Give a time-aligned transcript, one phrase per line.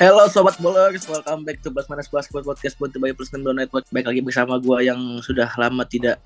[0.00, 3.84] Hello sobat bolers, welcome back to Bas Manas Basketball Podcast buat by Plus Nendo Network.
[3.92, 6.16] Baik lagi bersama gua yang sudah lama tidak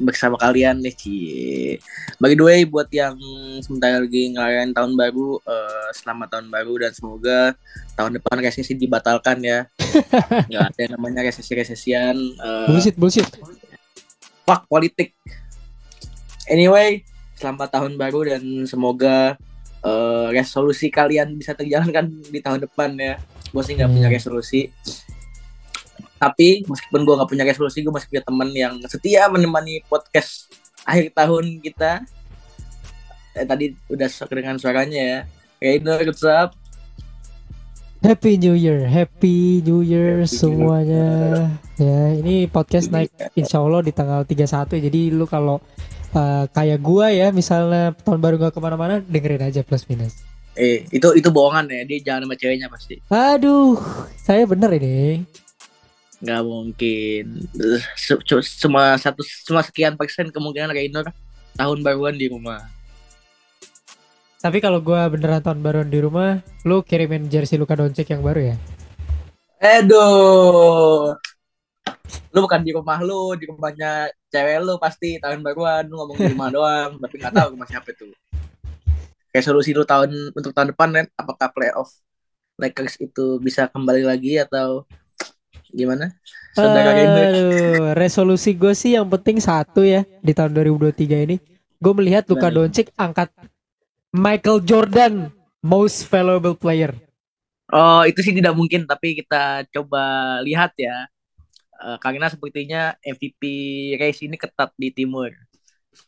[0.00, 1.76] bersama kalian nih Cie.
[2.16, 3.20] By the way buat yang
[3.60, 7.52] sebentar lagi ngerayain tahun baru, uh, selamat tahun baru dan semoga
[7.92, 9.68] tahun depan resesi dibatalkan ya.
[10.48, 12.16] Gak ada yang namanya resesi-resesian.
[12.40, 13.28] Uh, bullshit, bullshit.
[14.48, 15.12] Fuck politik.
[16.48, 17.04] Anyway,
[17.36, 19.36] selamat tahun baru dan semoga
[19.84, 23.20] uh, resolusi kalian bisa terjalankan di tahun depan ya.
[23.52, 24.72] Gue sih nggak punya resolusi.
[26.18, 30.48] Tapi meskipun gue nggak punya resolusi, gue masih punya teman yang setia menemani podcast
[30.88, 32.02] akhir tahun kita.
[33.34, 35.20] Eh, tadi udah dengan suaranya ya.
[35.60, 36.56] Reiner, what's up?
[38.04, 41.08] Happy New Year, Happy New Year Happy semuanya.
[41.08, 41.48] New Year.
[41.74, 45.58] Ya, ini podcast naik insya Allah di tanggal 31 Jadi lu kalau
[46.14, 50.22] uh, kayak gua ya misalnya tahun baru gak ke mana-mana dengerin aja plus minus.
[50.54, 53.02] Eh itu itu bohongan ya dia jangan sama ceweknya pasti.
[53.10, 53.76] Aduh
[54.22, 55.26] saya bener ini.
[56.22, 57.24] Nggak mungkin.
[58.62, 61.10] Cuma satu cuma sekian persen kemungkinan Rainer
[61.58, 62.64] tahun baruan di rumah.
[64.40, 68.52] Tapi kalau gua beneran tahun baruan di rumah lu kirimin jersey Luka Doncic yang baru
[68.52, 68.56] ya?
[69.64, 71.16] Aduh,
[72.34, 76.32] lu bukan di rumah lu di rumahnya cewek lu pasti tahun baruan lu ngomong di
[76.34, 78.10] rumah doang tapi nggak tahu rumah siapa tuh
[79.30, 81.94] kayak solusi lu tahun untuk tahun depan kan apakah playoff
[82.54, 84.86] Lakers itu bisa kembali lagi atau
[85.74, 86.14] gimana?
[86.54, 91.36] Saudara Aduh, resolusi gue sih yang penting satu ya di tahun 2023 ini.
[91.82, 93.34] Gue melihat Luka Doncic angkat
[94.14, 96.94] Michael Jordan most valuable player.
[97.74, 101.10] Oh itu sih tidak mungkin tapi kita coba lihat ya
[101.80, 103.42] uh, karena sepertinya MVP
[103.98, 105.30] race ini ketat di timur.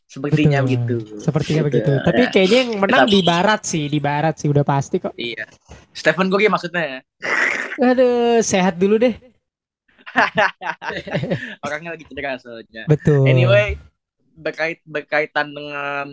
[0.07, 0.67] Sepertinya Betul.
[0.67, 0.95] begitu.
[1.19, 1.69] Sepertinya gitu.
[1.71, 1.91] begitu.
[2.03, 2.29] Tapi ya.
[2.31, 3.15] kayaknya yang menang Tetap.
[3.15, 5.15] di barat sih, di barat sih udah pasti kok.
[5.15, 5.47] Iya.
[5.95, 6.99] Stephen Curry maksudnya ya.
[7.79, 9.15] Aduh, sehat dulu deh.
[11.65, 12.83] Orangnya lagi cedera soalnya.
[12.89, 13.27] Betul.
[13.27, 13.79] Anyway,
[14.35, 16.07] berkait berkaitan dengan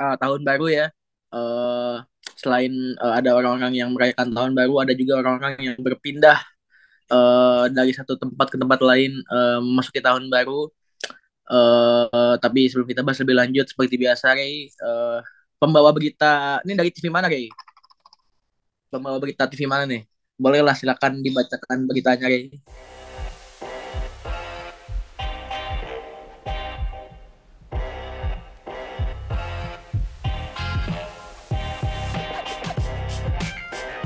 [0.00, 0.86] uh, tahun baru ya.
[1.34, 1.98] Uh,
[2.38, 2.72] selain
[3.02, 6.38] uh, ada orang-orang yang merayakan tahun baru, ada juga orang-orang yang berpindah
[7.10, 10.70] uh, dari satu tempat ke tempat lain uh, memasuki tahun baru.
[11.44, 15.20] Uh, tapi sebelum kita bahas lebih lanjut seperti biasa Ray, uh,
[15.60, 17.52] pembawa berita ini dari TV mana Ray?
[18.88, 20.08] Pembawa berita TV mana nih?
[20.40, 22.48] Bolehlah silakan dibacakan beritanya Ray.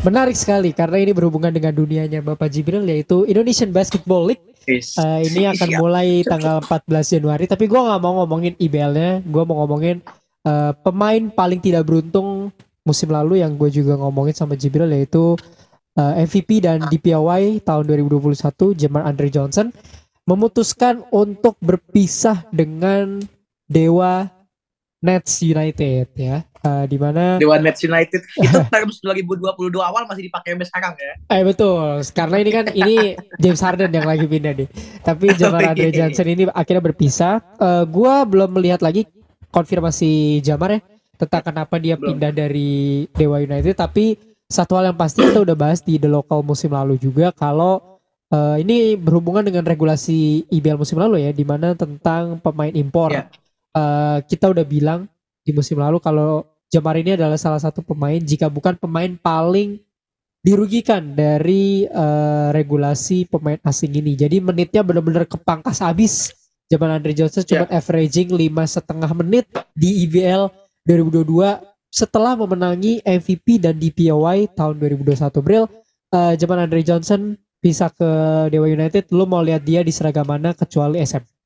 [0.06, 4.44] Menarik sekali karena ini berhubungan dengan dunianya Bapak Jibril yaitu Indonesian Basketball League.
[4.68, 7.48] Uh, ini akan mulai tanggal 14 Januari.
[7.48, 10.04] Tapi gue nggak mau ngomongin IBL-nya, gue mau ngomongin
[10.44, 12.52] uh, pemain paling tidak beruntung
[12.88, 15.36] musim lalu yang gue juga ngomongin sama Jibril yaitu
[15.98, 18.32] uh, eh, MVP dan DPOY tahun 2021
[18.80, 19.68] Jamar Andre Johnson
[20.24, 23.20] memutuskan untuk berpisah dengan
[23.68, 24.28] Dewa
[25.04, 26.47] Nets United ya.
[26.58, 31.14] Uh, di mana Dewa Nets United itu terms 2022 awal masih dipakai sampai sekarang ya.
[31.30, 32.02] Eh betul.
[32.10, 32.96] Karena ini kan ini
[33.42, 34.68] James Harden yang lagi pindah nih.
[35.06, 37.38] Tapi Jamar Andre Johnson ini akhirnya berpisah.
[37.62, 39.06] Uh, gua belum melihat lagi
[39.54, 40.80] konfirmasi Jamar ya
[41.18, 42.14] tentang kenapa dia belum.
[42.14, 44.14] pindah dari Dewa United tapi
[44.46, 48.56] satu hal yang pasti kita udah bahas di The Local musim lalu juga kalau uh,
[48.58, 53.14] ini berhubungan dengan regulasi IBL musim lalu ya di mana tentang pemain impor.
[53.14, 53.30] Yeah
[53.78, 55.00] uh, kita udah bilang
[55.48, 59.80] di musim lalu kalau Jamar ini adalah salah satu pemain jika bukan pemain paling
[60.44, 64.12] dirugikan dari uh, regulasi pemain asing ini.
[64.12, 66.36] Jadi menitnya benar-benar kepangkas habis.
[66.68, 67.80] Jamal Andre Johnson cuma yeah.
[67.80, 70.52] averaging lima setengah menit di IBL
[70.84, 71.56] 2022
[71.88, 75.16] setelah memenangi MVP dan DPOY tahun 2021.
[75.40, 75.64] Bril,
[76.12, 78.08] uh, Jamal Andre Johnson bisa ke
[78.52, 79.08] Dewa United.
[79.08, 81.37] Lu mau lihat dia di seragam mana kecuali SM?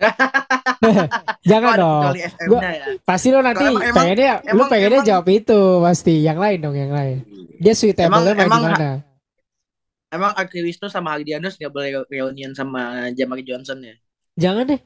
[1.50, 2.02] Jangan oh, dong.
[2.48, 2.84] Gua, ya.
[3.04, 6.14] Pasti lo nanti emang, pengennya emang, lu pengennya emang, jawab itu pasti.
[6.24, 7.16] Yang lain dong, yang lain.
[7.60, 8.90] Dia suitable-nya main emang, gimana?
[10.10, 13.94] Emang Aki Wisnu sama Aldianus gak boleh reunion sama Jamar Johnson ya?
[14.40, 14.80] Jangan deh.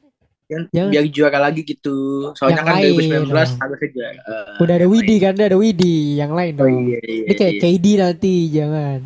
[0.45, 0.91] Jangan.
[0.93, 2.31] Biar juara lagi gitu.
[2.37, 4.21] Soalnya yang kan lain, 2019 harusnya juara.
[4.29, 5.97] Uh, Udah ada Widi kan, udah ada Widi.
[6.21, 6.69] Yang lain dong.
[6.69, 7.63] Oh, iya, iya, Ini kayak iya.
[7.65, 8.99] KD nanti, jangan.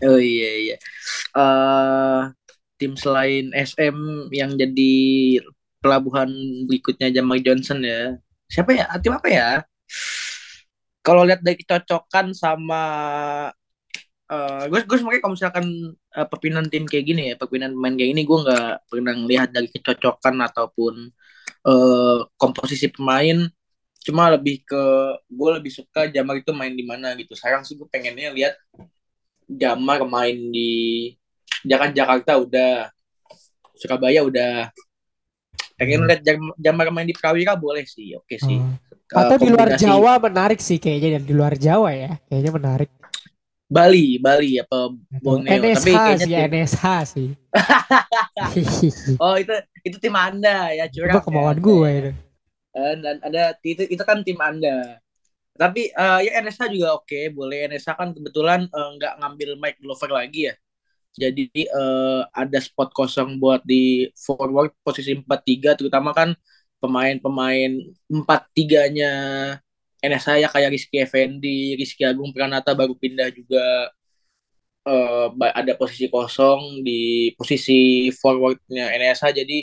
[0.00, 0.76] Oh iya iya.
[1.36, 2.32] Uh,
[2.80, 3.96] tim selain SM
[4.32, 4.92] yang jadi
[5.84, 6.28] pelabuhan
[6.64, 8.16] berikutnya Jamal Johnson ya.
[8.48, 8.88] Siapa ya?
[9.04, 9.50] Tim apa ya?
[11.04, 12.82] Kalau lihat dari kecocokan sama
[14.32, 15.66] uh, gue gue sebenarnya kalau misalkan
[16.16, 19.68] uh, perpindahan tim kayak gini ya, perpindahan pemain kayak gini gue nggak pernah lihat dari
[19.68, 20.94] kecocokan ataupun
[21.68, 23.48] uh, komposisi pemain
[24.00, 24.82] cuma lebih ke
[25.28, 28.56] gue lebih suka Jamar itu main di mana gitu sekarang sih gue pengennya lihat
[29.44, 31.12] Jamar main di
[31.64, 32.72] Jakarta Jakarta udah
[33.76, 34.68] Surabaya udah
[35.74, 38.60] pengen lihat Jam- Jamar main di Prawira boleh sih oke sih
[39.10, 39.18] Oh.
[39.18, 42.14] Eh, Atau di luar Jawa menarik sih kayaknya dan di luar Jawa ya.
[42.30, 42.90] Kayaknya menarik.
[43.66, 44.86] Bali Bali apa
[45.18, 47.28] Borneo NSH tapi kayaknya sih, tim- NSH sih.
[49.26, 51.62] oh itu itu tim anda ya curang Coba kemauan ya.
[51.66, 52.10] gue itu.
[52.70, 55.02] Eh, dan ada itu itu kan tim anda
[55.58, 60.10] tapi eh, ya NSH juga oke boleh NSH kan kebetulan eh, nggak ngambil Mike Glover
[60.14, 60.54] lagi ya
[61.14, 66.30] jadi eh, ada spot kosong buat di forward posisi 4-3 terutama kan
[66.80, 67.70] pemain-pemain
[68.08, 69.10] 4-3-nya
[70.00, 73.90] NSH ya kayak Rizky Effendi, Rizky Agung Pranata baru pindah juga.
[75.38, 79.58] Ba- ada posisi kosong di posisi forwardnya NSH jadi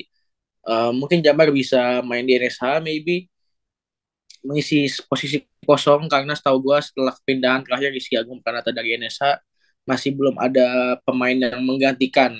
[0.70, 3.28] eh, mungkin Jamar bisa main di NSH maybe.
[4.48, 9.36] Mengisi posisi kosong karena setahu gua setelah pindahan terakhir Rizky Agung Pranata dari NSH
[9.88, 12.36] masih belum ada pemain yang menggantikan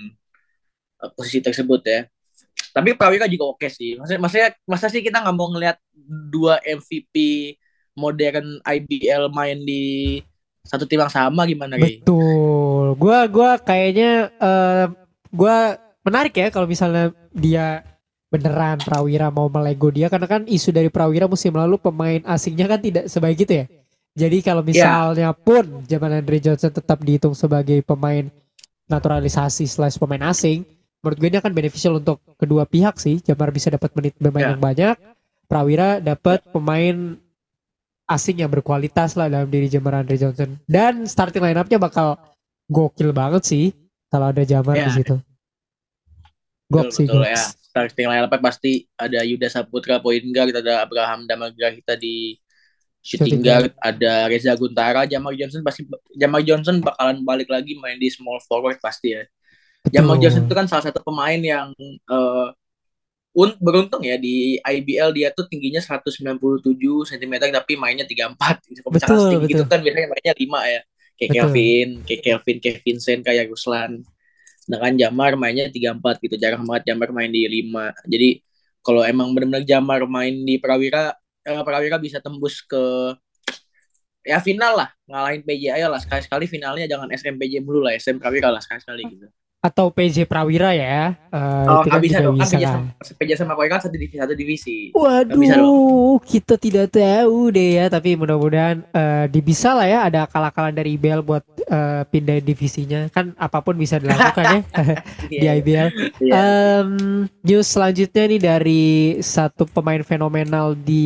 [1.02, 2.02] eh, posisi tersebut ya.
[2.76, 3.98] Tapi Prawira juga oke sih.
[3.98, 5.80] Maksudnya, maksudnya masa sih kita nggak mau ngelihat
[6.30, 7.16] dua MVP
[7.98, 10.22] modern IBL main di
[10.62, 12.04] satu tim yang sama gimana Ri?
[12.04, 12.94] Betul.
[13.00, 14.86] Gua gua kayaknya eh
[15.32, 17.82] gua menarik ya kalau misalnya dia
[18.28, 22.80] beneran Prawira mau melego dia karena kan isu dari Prawira musim lalu pemain asingnya kan
[22.84, 23.66] tidak sebaik itu ya.
[24.18, 28.26] Jadi kalau misalnya pun zaman Andre Johnson tetap dihitung sebagai pemain
[28.90, 30.66] naturalisasi slash pemain asing,
[31.06, 33.22] menurut gue ini akan beneficial untuk kedua pihak sih.
[33.22, 34.52] Jamar bisa dapat menit bermain Ya.
[34.58, 34.96] yang banyak,
[35.46, 37.14] Prawira dapat pemain
[38.10, 40.58] asing yang berkualitas lah dalam diri Jamar Andre Johnson.
[40.66, 42.18] Dan starting line up-nya bakal
[42.66, 43.66] gokil banget sih
[44.10, 44.90] kalau ada Jamar Ya.
[44.90, 45.16] di situ.
[46.74, 47.38] Gok sih, betul ya.
[47.70, 52.34] Starting line up pasti ada Yuda Saputra point guard, ada Abraham Damagrahita di
[53.08, 55.88] shooting guard, ada Reza Guntara, Jamal Johnson pasti
[56.20, 59.24] Jamal Johnson bakalan balik lagi main di small forward pasti ya.
[59.88, 60.24] Jamal Betul.
[60.28, 62.48] Johnson itu kan salah satu pemain yang eh,
[63.38, 66.42] un beruntung ya di IBL dia tuh tingginya 197
[67.08, 68.82] cm tapi mainnya 34 gitu.
[68.92, 69.72] Betul, setinggi gitu betul.
[69.72, 70.82] kan biasanya mainnya 5 ya.
[71.18, 71.38] Kayak Betul.
[71.42, 73.92] Kelvin, kayak Kelvin, kayak Vincent, kayak Ruslan.
[74.62, 76.36] Sedangkan Jamar mainnya 34 gitu.
[76.36, 77.94] Jarang banget Jamar main di 5.
[78.10, 78.30] Jadi
[78.84, 81.16] kalau emang benar-benar Jamar main di Prawira
[81.48, 82.84] eh, Prawira bisa tembus ke
[84.28, 88.52] ya final lah ngalahin PJ aja lah sekali-sekali finalnya jangan SMPJ mulu lah SM Prawira
[88.52, 89.28] lah sekali-sekali gitu.
[89.68, 91.12] Atau PJ Prawira ya.
[91.28, 92.40] Eh, Oh, itu kan bisa dong.
[92.40, 92.88] Bisa kan.
[92.96, 94.78] sama, PJ sama Prawira kan satu divisi, satu divisi.
[94.94, 97.86] Bisa Waduh, kita tidak tahu deh ya.
[97.88, 103.10] Tapi mudah-mudahan eh, di bisa lah ya ada akal-akalan dari IBL buat eh, pindah divisinya.
[103.10, 104.62] Kan apa pun bisa dilakukan ya
[105.30, 105.88] di Iya, IBL.
[106.20, 106.34] iya.
[106.34, 106.90] Em,
[107.42, 108.86] news selanjutnya nih dari
[109.20, 111.06] satu pemain fenomenal di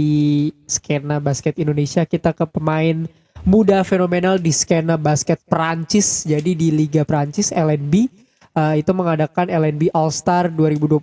[0.63, 3.09] skena basket Indonesia kita ke pemain
[3.41, 6.21] muda fenomenal di skena basket Prancis.
[6.23, 8.05] Jadi di Liga Prancis LNB
[8.55, 11.01] eh, itu mengadakan LNB All Star 2022.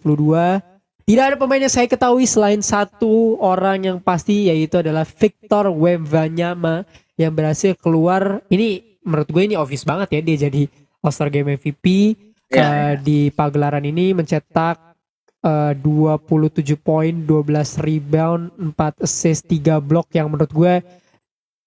[1.08, 6.84] Tidak ada pemain yang saya ketahui selain satu orang yang pasti yaitu adalah Victor Wembanyama
[7.16, 8.44] yang berhasil keluar.
[8.52, 10.62] Ini menurut gue ini obvious banget ya dia jadi
[11.00, 12.16] All Star Game MVP
[12.48, 14.96] Iya, eh, di pagelaran ini mencetak
[15.44, 20.74] eh, 27 poin, 12 rebound, 4 assist, 3 blok yang menurut gue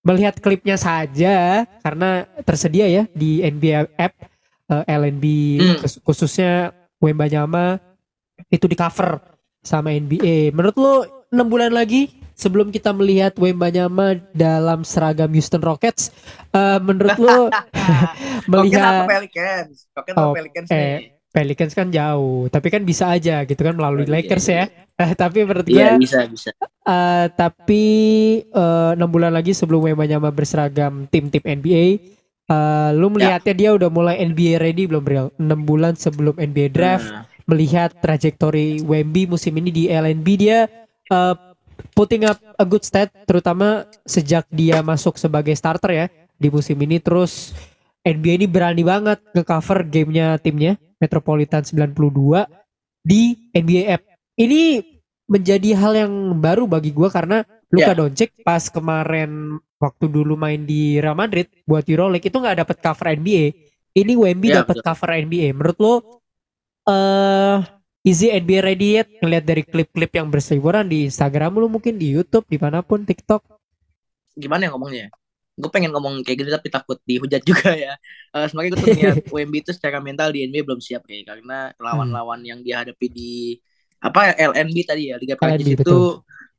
[0.01, 4.17] melihat klipnya saja karena tersedia ya di NBA app
[4.71, 5.25] eh, LNB
[5.59, 5.75] Hmm.
[5.77, 7.81] khus- khususnya Wembanyama
[8.49, 9.21] itu di cover
[9.61, 10.49] sama NBA.
[10.53, 10.93] Menurut lo
[11.31, 16.09] 6 bulan lagi sebelum kita melihat Wembanyama dalam seragam Houston Rockets,
[16.53, 17.39] eh, menurut lo
[18.51, 19.87] melihat Pelicans?
[20.15, 20.97] Oh, Pelicans eh?
[21.31, 24.51] Pelicans kan jauh, tapi kan bisa aja gitu kan melalui Oh, iya, Lakers iya.
[24.51, 24.65] ya.
[25.01, 26.51] Eh, tapi menurut gue Iya bisa bisa.
[26.85, 27.83] eh, tapi
[28.93, 31.85] enam bulan lagi sebelum Wembanyama berseragam tim-tim NBA,
[32.47, 33.13] eh, lu Ya.
[33.37, 35.27] melihatnya dia udah mulai NBA ready belum Bril?
[35.37, 40.69] 6 bulan sebelum NBA draft, Nah, melihat trajektori Wemby musim ini di LNB dia
[41.11, 41.35] eh,
[41.91, 46.05] putting up a good stat terutama sejak dia masuk sebagai starter ya
[46.37, 47.51] di musim ini terus
[48.01, 52.45] NBA ini berani banget nge-cover gamenya timnya Metropolitan 92
[53.01, 54.03] di NBA app.
[54.33, 54.81] Ini
[55.25, 57.97] menjadi hal yang baru bagi gua karena Luka Ya.
[57.97, 59.31] Doncic pas kemarin
[59.81, 63.45] waktu dulu main di Real Madrid buat EuroLeague itu nggak dapat cover NBA.
[63.95, 64.85] Ini Wemby Ya, dapat betul.
[64.85, 65.47] cover NBA.
[65.55, 65.93] Menurut lo
[66.89, 67.57] eh
[68.01, 69.07] Easy NBA ready yet?
[69.21, 73.41] Ngeliat dari klip-klip yang berseliweran di Instagram lu mungkin di YouTube di mana pun TikTok.
[74.35, 75.05] gimana ya ngomongnya?
[75.59, 77.93] Gue pengen ngomong kayak gitu tapi takut dihujat juga ya.
[78.35, 81.71] Eh sebenarnya gue tuh ngeliat WMB itu secara mental di NBA belum siap ya karena
[81.79, 83.31] lawan-lawan yang dihadapi di
[84.01, 85.97] apa LNB tadi ya Liga Prancis itu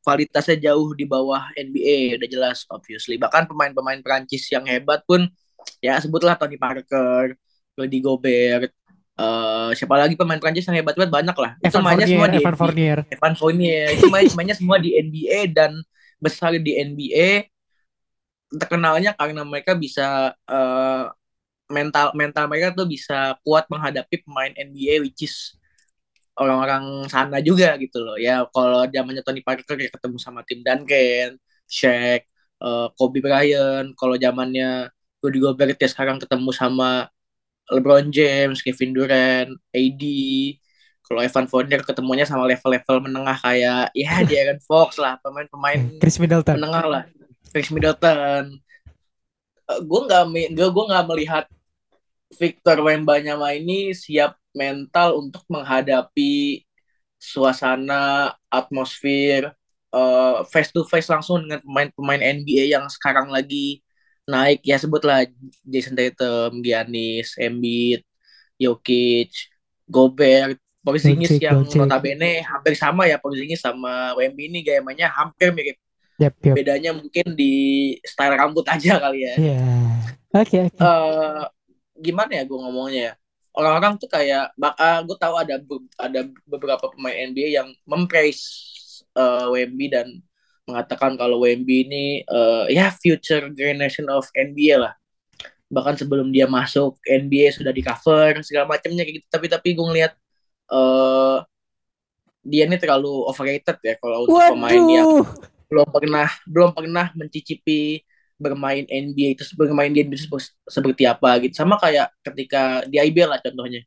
[0.03, 5.31] kualitasnya jauh di bawah NBA udah jelas obviously bahkan pemain-pemain Prancis yang hebat pun
[5.79, 7.39] ya sebutlah Tony Parker,
[7.79, 8.71] Rudy Gobert,
[9.19, 11.53] uh, siapa lagi pemain Prancis yang hebat banget banyak lah.
[11.63, 12.99] Evan Fournier, semua di Evan Fournier.
[13.09, 13.87] Evan Fournier.
[13.95, 15.79] Itu main mainnya semua di NBA dan
[16.23, 17.51] besar di NBA
[18.53, 21.05] terkenalnya karena mereka bisa uh,
[21.73, 25.57] mental mental mereka tuh bisa kuat menghadapi pemain NBA which is
[26.39, 28.17] orang-orang sana juga gitu loh.
[28.17, 31.37] Ya kalau zamannya Tony Parker ya ketemu sama tim Duncan,
[31.69, 32.25] Shaq,
[32.63, 33.93] uh, Kobe Bryant.
[33.97, 34.89] Kalau zamannya
[35.23, 37.09] Rudy Gobert ya sekarang ketemu sama
[37.71, 40.03] LeBron James, Kevin Durant, AD
[41.13, 46.57] kalau Evan Fournier ketemunya sama level-level menengah kayak ya Aaron Fox lah pemain-pemain Chris Middleton.
[46.57, 47.05] menengah lah.
[47.53, 48.57] Chris Middleton.
[49.69, 50.25] Uh, gue nggak
[50.57, 51.45] gue gue nggak melihat
[52.33, 56.65] Victor Wembanyama ini siap mental untuk menghadapi
[57.17, 59.53] suasana atmosfer
[59.95, 63.85] uh, face to face langsung dengan pemain-pemain NBA yang sekarang lagi
[64.27, 65.27] naik ya sebutlah
[65.67, 68.03] Jason Tatum, Giannis, Embiid,
[68.59, 69.53] Jokic,
[69.87, 71.79] Gobert, Porzingis yang Doncic.
[71.79, 75.79] notabene hampir sama ya Porzingis sama Wemby ini gaya mainnya hampir mirip.
[76.19, 76.55] Yep, yep.
[76.55, 77.55] Bedanya mungkin di
[78.03, 79.35] style rambut aja kali ya.
[79.39, 79.55] Iya.
[79.59, 79.91] Yeah.
[80.33, 80.81] Oke okay, Okay.
[80.81, 81.45] Uh,
[81.99, 83.13] gimana ya gue ngomongnya ya
[83.53, 85.61] orang-orang tuh kayak uh, gue tahu ada
[86.01, 88.49] ada beberapa pemain NBA yang mempraise
[89.17, 90.21] uh, Wemby dan
[90.65, 94.95] mengatakan kalau Wemby ini uh, ya future generation of NBA lah
[95.73, 99.87] bahkan sebelum dia masuk NBA sudah di cover segala macamnya kayak gitu tapi tapi gue
[99.89, 100.13] ngeliat
[100.69, 101.41] uh,
[102.45, 104.53] dia ini terlalu overrated ya kalau untuk Waduh.
[104.53, 105.09] pemain yang
[105.73, 108.05] belum pernah belum pernah mencicipi
[108.41, 110.29] bermain NBA itu bermain di NBA itu
[110.69, 111.55] seperti apa gitu.
[111.57, 113.83] Sama kayak ketika di IBL lah contohnya.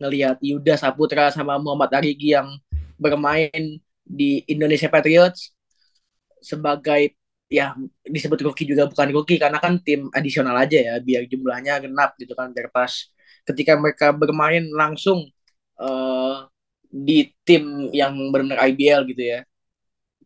[0.00, 2.58] Ngelihat Yuda Saputra sama Muhammad Arigi yang
[2.98, 5.54] bermain di Indonesia Patriots
[6.42, 7.14] sebagai
[7.52, 12.16] ya disebut rookie juga bukan rookie karena kan tim adisional aja ya biar jumlahnya genap
[12.16, 13.12] gitu kan biar pas
[13.44, 15.28] ketika mereka bermain langsung
[15.76, 16.48] uh,
[16.88, 19.38] di tim yang benar-benar IBL gitu ya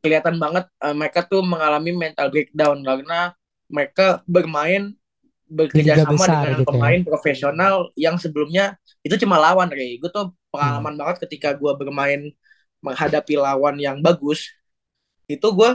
[0.01, 3.33] kelihatan banget uh, mereka tuh mengalami mental breakdown karena
[3.67, 4.95] mereka bermain
[5.47, 6.69] bekerja sama besar, dengan gitu ya.
[6.75, 7.07] pemain ya.
[7.07, 8.75] profesional yang sebelumnya
[9.07, 10.03] itu cuma lawan Ray.
[10.03, 11.01] Gue tuh pengalaman hmm.
[11.01, 12.21] banget ketika gue bermain
[12.83, 14.53] menghadapi lawan yang bagus
[15.27, 15.71] itu gue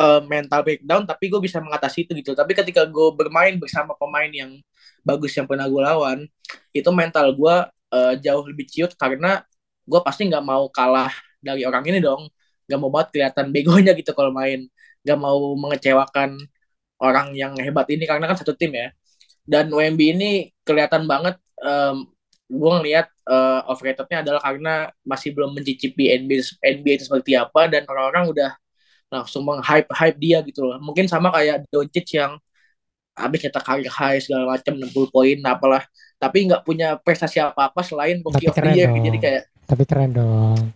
[0.00, 4.30] uh, mental breakdown tapi gue bisa mengatasi itu gitu tapi ketika gue bermain bersama pemain
[4.32, 4.56] yang
[5.04, 6.24] bagus yang pernah gue lawan
[6.72, 7.56] itu mental gue
[7.92, 9.44] uh, jauh lebih ciut karena
[9.84, 11.12] gue pasti nggak mau kalah
[11.44, 12.28] dari orang ini dong
[12.70, 14.70] nggak mau banget kelihatan begonya gitu kalau main.
[15.02, 16.38] Nggak mau mengecewakan
[17.02, 18.94] orang yang hebat ini karena kan satu tim ya.
[19.42, 20.30] Dan WMB ini
[20.62, 22.06] kelihatan banget um,
[22.50, 27.86] gue ngeliat uh, overratednya adalah karena masih belum mencicipi NBA, NBA itu seperti apa dan
[27.90, 28.50] orang-orang udah
[29.10, 30.78] langsung meng-hype hype dia gitu loh.
[30.78, 32.38] Mungkin sama kayak Doncic yang
[33.18, 35.82] habis nyetak karir high segala macam 60 poin apalah.
[36.20, 40.74] Tapi nggak punya prestasi apa-apa selain rookie of the year jadi kayak tapi keren dong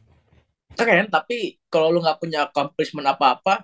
[0.83, 3.63] keren tapi kalau lu nggak punya accomplishment apa-apa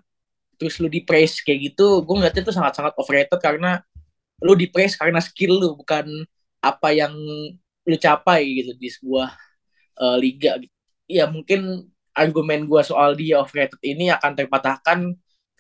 [0.61, 3.83] terus lu di praise kayak gitu gue ngeliatnya itu sangat-sangat overrated karena
[4.45, 6.07] lu di praise karena skill lu bukan
[6.63, 7.11] apa yang
[7.89, 9.33] lu capai gitu di sebuah
[9.99, 10.75] uh, liga gitu.
[11.09, 14.99] ya mungkin argumen gue soal dia overrated ini akan terpatahkan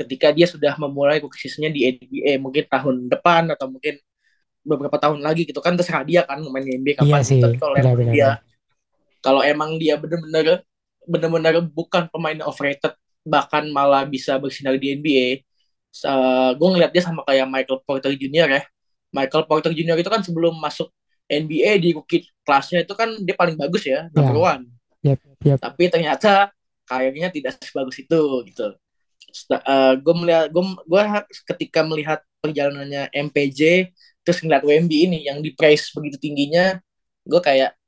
[0.00, 4.00] ketika dia sudah memulai seasonnya di NBA mungkin tahun depan atau mungkin
[4.60, 7.40] beberapa tahun lagi gitu kan terserah dia kan main NBA kapan iya sih.
[7.40, 8.30] Tapi kalau emang dia
[9.20, 10.64] kalau emang dia bener-bener
[11.10, 12.94] bener-bener bukan pemain overrated
[13.26, 15.26] bahkan malah bisa bersinar di NBA
[16.06, 18.48] uh, gue ngeliat dia sama kayak Michael Porter Jr.
[18.48, 18.62] ya
[19.10, 19.98] Michael Porter Jr.
[19.98, 20.88] itu kan sebelum masuk
[21.26, 24.50] NBA di rookie kelasnya itu kan dia paling bagus ya number yeah.
[24.54, 24.62] one
[25.02, 25.58] yep, yep.
[25.58, 26.54] tapi ternyata
[26.86, 28.74] kayaknya tidak sebagus itu gitu
[29.54, 31.02] uh, gue melihat gue gue
[31.54, 33.92] ketika melihat perjalanannya MPJ
[34.26, 36.78] terus ngeliat WMB ini yang di price begitu tingginya
[37.26, 37.78] gue kayak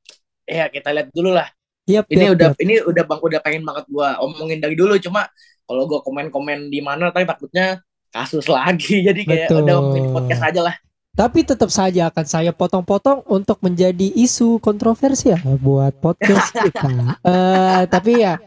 [0.47, 1.49] ya kita lihat dulu lah
[1.83, 2.63] Yep, ini yep, udah yep.
[2.63, 5.27] ini udah bang udah pengen banget gua omongin dari dulu cuma
[5.67, 9.67] kalau gua komen-komen di mana tapi takutnya kasus lagi jadi kayak Betul.
[9.67, 10.77] udah omongin podcast aja lah.
[11.13, 16.89] Tapi tetap saja akan saya potong-potong untuk menjadi isu kontroversial buat podcast kita.
[17.21, 18.41] uh, tapi ya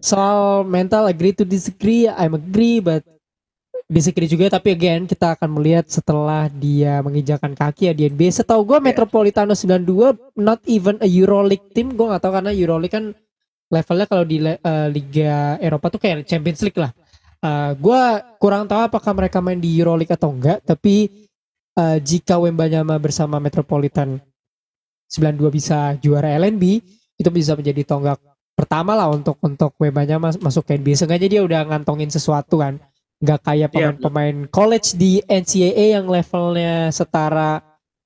[0.00, 3.04] soal mental agree to disagree, I'm agree but
[3.88, 8.60] disagree juga tapi again kita akan melihat setelah dia menginjakan kaki ya di NBA setahu
[8.68, 8.86] gue yeah.
[8.92, 13.04] Metropolitano 92 not even a Euroleague team gue gak tahu karena Euroleague kan
[13.72, 16.92] levelnya kalau di uh, Liga Eropa tuh kayak Champions League lah
[17.40, 18.02] uh, eh, gue
[18.36, 21.08] kurang tahu apakah mereka main di Euroleague atau enggak tapi
[21.80, 24.20] uh, jika Wembanyama bersama Metropolitan
[25.08, 26.84] 92 bisa juara LNB
[27.16, 28.20] itu bisa menjadi tonggak
[28.58, 30.98] pertama lah untuk untuk Wembanya mas, masuk ke NBA.
[30.98, 32.82] Sengaja dia udah ngantongin sesuatu kan.
[33.18, 37.58] Nggak kayak Iya, pemain-pemain college di NCAA yang levelnya setara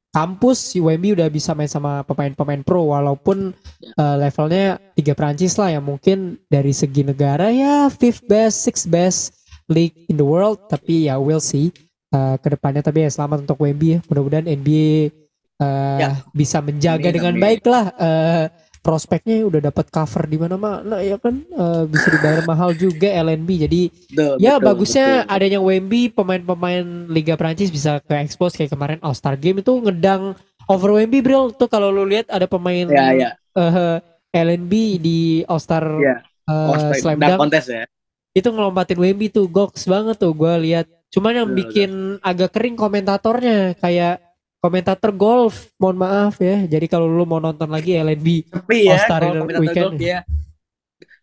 [0.08, 3.92] kampus si Wemby udah bisa main sama pemain-pemain pro walaupun Ya.
[3.92, 9.32] eh, levelnya tiga Prancis lah yang mungkin dari segi negara ya fifth best, sixth best
[9.66, 11.72] league in the world tapi ya we'll see
[12.08, 15.12] eh, ke depannya tapi ya selamat untuk Wemby ya mudah-mudahan NBA
[15.58, 16.20] eh, Ya.
[16.32, 17.42] bisa menjaga Amin, dengan amin.
[17.42, 18.44] baik lah eh,
[18.82, 21.38] prospeknya udah dapat cover di mana-mana ya kan?
[21.40, 25.32] Eh, bisa dibayar mahal juga LNB jadi Betul, Ya betul, bagusnya betul.
[25.32, 28.54] adanya Wemby pemain-pemain Liga Prancis bisa ke expose.
[28.54, 30.34] Kayak kemarin All Star Game itu ngedang
[30.66, 31.54] over Wemby Bril.
[31.54, 33.30] Tuh kalau lu lihat ada pemain Ya ya.
[33.54, 33.96] eh,
[34.32, 36.20] LNB di All Star Ya.
[36.42, 37.38] Oh, Slam dunk.
[37.38, 37.86] kontes ya.
[38.32, 39.46] itu ngelompatin Wemby tuh.
[39.46, 40.90] Goks banget tuh gue lihat.
[41.08, 44.18] Cuman yang Betul, bikin agak kering komentatornya kayak
[44.62, 49.20] komentator golf mohon maaf ya jadi kalau lu mau nonton lagi LNB Sepi ya All-Star
[49.26, 49.84] kalau komentator Weekend.
[49.90, 50.18] golf ya.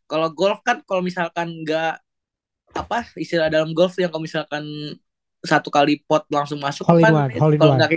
[0.09, 1.95] Kalau golf kan kalau misalkan nggak
[2.75, 4.63] apa istilah dalam golf yang kalau misalkan
[5.39, 7.89] satu kali pot langsung masuk Hole kan one, hole kalau nggak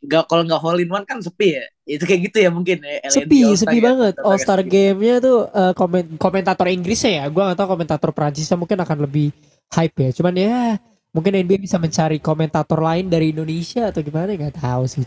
[0.00, 1.64] nggak kalau nggak hole in one kan sepi ya.
[1.86, 2.98] Itu kayak gitu ya mungkin ya.
[3.06, 3.84] LNB sepi All-Star sepi ya.
[3.86, 4.60] banget All Star.
[4.66, 9.30] Game-nya tuh eh, komen komentator Inggrisnya ya gue gak tahu komentator Prancisnya mungkin akan lebih
[9.70, 10.58] hype ya cuman ya
[11.10, 15.02] mungkin NBA bisa mencari komentator lain dari Indonesia atau gimana nggak tahu sih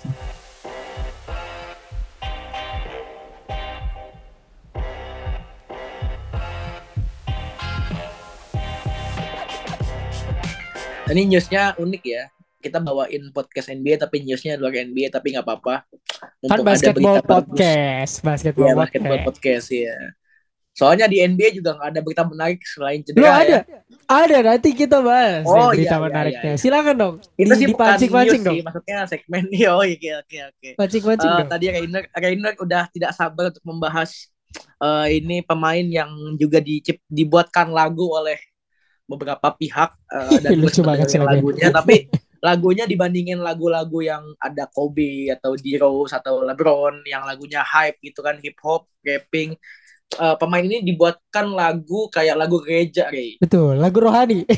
[11.14, 12.26] Ini newsnya unik ya.
[12.58, 15.86] Kita bawain podcast NBA tapi newsnya luar NBA tapi nggak apa-apa.
[16.50, 19.94] kan basketball podcast basketball podcast basketball podcast ya.
[20.74, 23.78] Soalnya di NBA juga nggak ada berita menarik selain cedera ada ya.
[24.10, 26.58] ada nanti kita bahas Oh, nih berita iya, iya, menariknya iya.
[26.58, 29.64] silakan dong Itu Di- sih dipancing-pancing dong sih, maksudnya segmen nih.
[29.74, 30.70] Oh, iya, oke oke oke.
[30.76, 34.10] pancing-pancing Eh, dong tadi Rainer Rainer udah tidak sabar untuk membahas
[34.82, 38.38] eh, ini pemain yang juga dicip, dibuatkan lagu oleh
[39.06, 41.70] beberapa pihak eh, dan Lucu banget sih lagunya.
[41.70, 41.96] lagunya tapi
[42.44, 48.20] lagunya dibandingin lagu-lagu yang ada Kobe atau D Rose atau LeBron yang lagunya hype gitu
[48.20, 49.56] kan hip hop rapping
[50.18, 53.38] eh, pemain ini dibuatkan lagu kayak lagu gereja Ray.
[53.42, 54.46] betul lagu rohani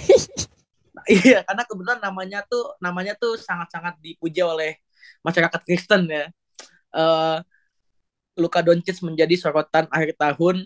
[1.06, 4.74] Iya, karena kebetulan namanya tuh namanya tuh sangat-sangat dipuja oleh
[5.22, 6.26] masyarakat Kristen ya.
[6.98, 7.38] Eh
[8.36, 10.66] Luka Doncic menjadi sorotan akhir tahun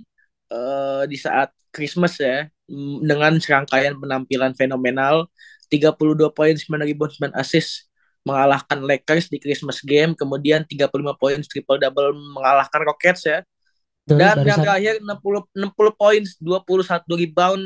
[0.49, 5.27] eh di saat Christmas ya m- dengan serangkaian penampilan fenomenal
[5.69, 7.85] 32 poin 9 rebound 9 assist
[8.25, 13.45] mengalahkan Lakers di Christmas game kemudian 35 poin triple double mengalahkan Rockets ya
[14.17, 17.63] Dan yang terakhir 60 60 poin 21 rebound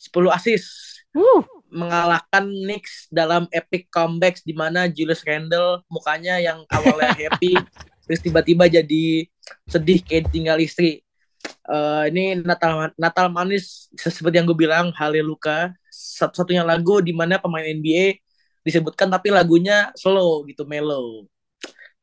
[0.00, 0.68] 10 assist
[1.14, 7.58] Wuh, mengalahkan Knicks dalam epic comeback di mana Julius Randle mukanya yang awalnya happy
[8.04, 9.26] terus tiba-tiba jadi
[9.66, 11.00] sedih kayak tinggal istri.
[11.44, 17.64] Eh, ini Natal Natal manis seperti yang gue bilang Haleluka satu-satunya lagu di mana pemain
[17.64, 18.20] NBA
[18.64, 21.24] disebutkan tapi lagunya slow gitu mellow.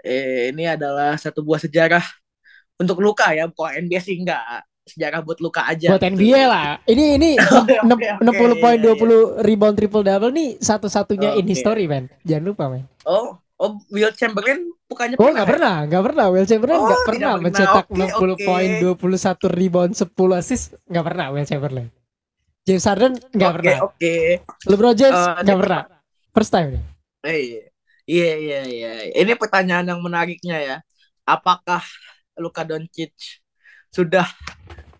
[0.02, 2.02] Eh, ini adalah satu buah sejarah
[2.82, 4.66] untuk Luka ya, kok NBA sih enggak.
[4.82, 5.94] Sejarah buat Luka aja.
[5.94, 7.30] buat NBA lah ini ini
[7.86, 8.98] enam- 60 poin iya, iya.
[9.38, 11.54] 20 rebound triple double nih satu-satunya in Oke.
[11.54, 14.58] history man jangan lupa man Oh, oh Will Chamberlain
[14.90, 16.26] bukannya Oh nggak pernah, nggak pernah.
[16.28, 17.44] Will Chamberlain Oh, nggak tidak pernah pernah.
[17.46, 18.42] mencetak 60 oke.
[18.42, 21.88] poin, 21 rebound, 10 assist nggak pernah Will Chamberlain.
[22.62, 23.78] James Harden nggak Oke, pernah.
[23.86, 24.14] Oke.
[24.66, 25.82] LeBron James Eh, nggak ini pernah.
[26.32, 26.84] First time nih.
[27.24, 27.42] Eh,
[28.04, 28.92] Iya, iya, iya.
[29.14, 30.78] Ini pertanyaan yang menariknya ya.
[31.24, 31.86] Apakah
[32.40, 33.12] Luka Doncic
[33.92, 34.24] sudah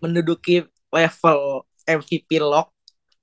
[0.04, 2.74] menduduki level MVP lock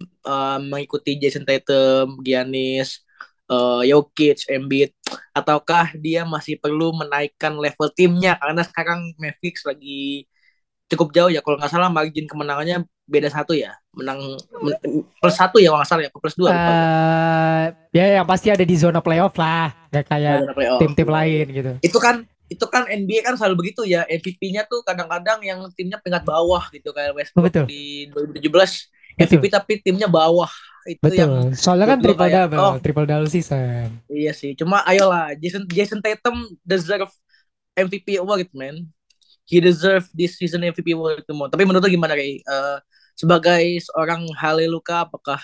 [0.01, 3.03] eh, mengikuti Jason Tatum, Giannis,
[3.51, 4.91] eh, Jokic, Embiid,
[5.35, 8.39] ataukah dia masih perlu menaikkan level timnya?
[8.39, 10.25] Karena sekarang Mavericks lagi
[10.89, 11.45] cukup jauh ya.
[11.45, 13.77] Kalau nggak salah margin kemenangannya beda satu ya.
[13.93, 16.71] Menang men- plus satu ya kalau nggak salah ya plus dua lupa.
[16.73, 20.37] Eh, ya yang pasti ada di zona playoff lah, nggak kayak
[20.81, 21.71] tim-tim lain gitu.
[21.85, 26.25] itu kan itu kan NBA kan selalu begitu ya MVP-nya tuh kadang-kadang yang timnya peringkat
[26.25, 27.65] bawah gitu kayak Westbrook Betul.
[27.69, 29.23] di 2017 Betul.
[29.29, 30.49] MVP tapi timnya bawah
[30.89, 31.53] itu yang Betul.
[31.53, 32.73] Soalnya kan triple kayak, double, oh.
[32.81, 34.01] triple double season.
[34.09, 37.13] iya sih cuma ayolah Jason Jason Tatum deserve
[37.77, 38.89] MVP award man
[39.45, 42.77] he deserve this season MVP award itu mau tapi menurut lu gimana Ray Eh,
[43.19, 45.43] sebagai seorang Haleluka apakah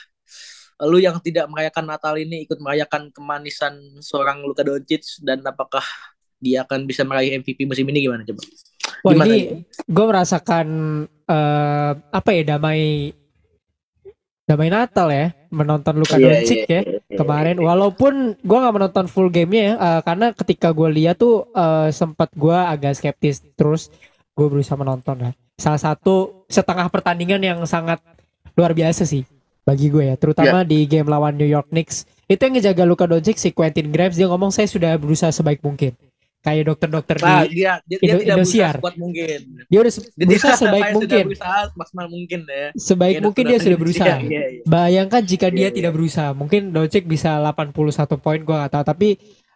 [0.88, 5.84] lu yang tidak merayakan Natal ini ikut merayakan kemanisan seorang Luka Doncic dan apakah
[6.39, 8.41] dia akan bisa meraih MVP musim ini gimana coba?
[9.02, 10.67] Wah Gimana ini gue merasakan
[11.10, 13.12] eh, apa ya damai
[14.45, 17.17] damai Natal ya menonton Luka Iya, Doncic iya, ya iya, iya.
[17.17, 21.89] kemarin walaupun gue nggak menonton full gamenya ya eh, karena ketika gue lihat tuh eh,
[21.89, 23.89] sempat gue agak skeptis terus
[24.38, 28.04] gue berusaha menonton ya salah satu setengah pertandingan yang sangat
[28.54, 29.26] luar biasa sih
[29.65, 32.06] bagi gue ya, terutama di game lawan New York Knicks.
[32.30, 35.98] Itu yang ngejaga Luka Doncic si Quentin Grimes dia ngomong saya sudah berusaha sebaik mungkin.
[36.45, 38.38] Kayak dokter-dokter Nah, di dia, dia, Indo- dia tidak Indosiar.
[38.38, 39.39] berusaha sekuat mungkin.
[39.65, 41.23] dia udah Dia berusaha tidak- sebaik mungkin.
[41.25, 42.67] Berusaha maksimal mungkin ya.
[42.77, 44.15] Sebaik Kayak mungkin dia sudah berusaha.
[44.21, 44.62] Iya, iya.
[44.63, 49.10] Bayangkan jika dia Iya, tidak berusaha, mungkin Doncic bisa 81 poin gua gak tahu, tapi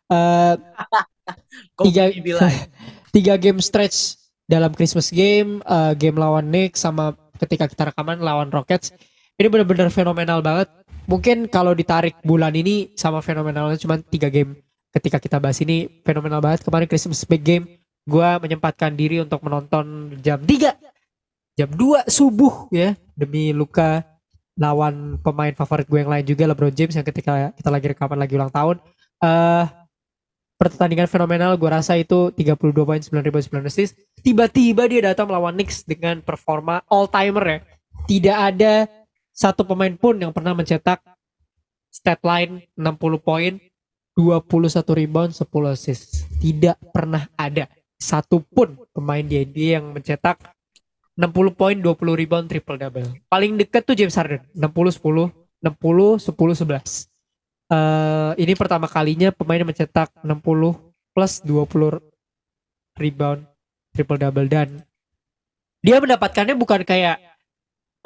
[0.08, 0.54] eh
[1.86, 2.10] Tiga-
[3.14, 8.50] tiga game stretch dalam Christmas game, eh, game lawan Knicks sama ketika kita rekaman lawan
[8.50, 8.90] Rockets.
[9.38, 10.68] Ini benar-benar fenomenal banget.
[11.06, 14.58] Mungkin kalau ditarik bulan ini sama fenomenalnya cuma tiga game
[14.96, 16.66] ketika kita bahas ini fenomenal banget.
[16.66, 17.66] Kemarin Christmas big game,
[18.08, 20.74] gua menyempatkan diri untuk menonton jam 3
[21.60, 24.08] jam 2 subuh ya demi Luka
[24.56, 28.36] lawan pemain favorit gue yang lain juga LeBron James yang ketika kita lagi rekaman lagi
[28.40, 28.80] ulang tahun.
[29.20, 29.68] eh
[30.60, 35.56] pertandingan fenomenal gue rasa itu 32 poin 9 rebound 9 assist tiba-tiba dia datang melawan
[35.56, 37.60] Knicks dengan performa all timer ya
[38.12, 38.74] tidak ada
[39.32, 41.00] satu pemain pun yang pernah mencetak
[41.88, 43.56] stat line 60 poin
[44.20, 46.28] 21 rebound 10 assist.
[46.44, 50.44] Tidak pernah ada satu pun pemain di NBA yang mencetak
[51.16, 54.72] 60 poin 20 rebound triple double paling dekat tuh James Harden 60
[55.04, 57.12] 10 60 10 11
[57.70, 60.74] Eh, ini pertama kalinya pemain mencetak 60
[61.14, 62.02] plus 20
[62.98, 63.46] rebound
[63.94, 64.82] triple double dan
[65.86, 67.22] dia mendapatkannya bukan kayak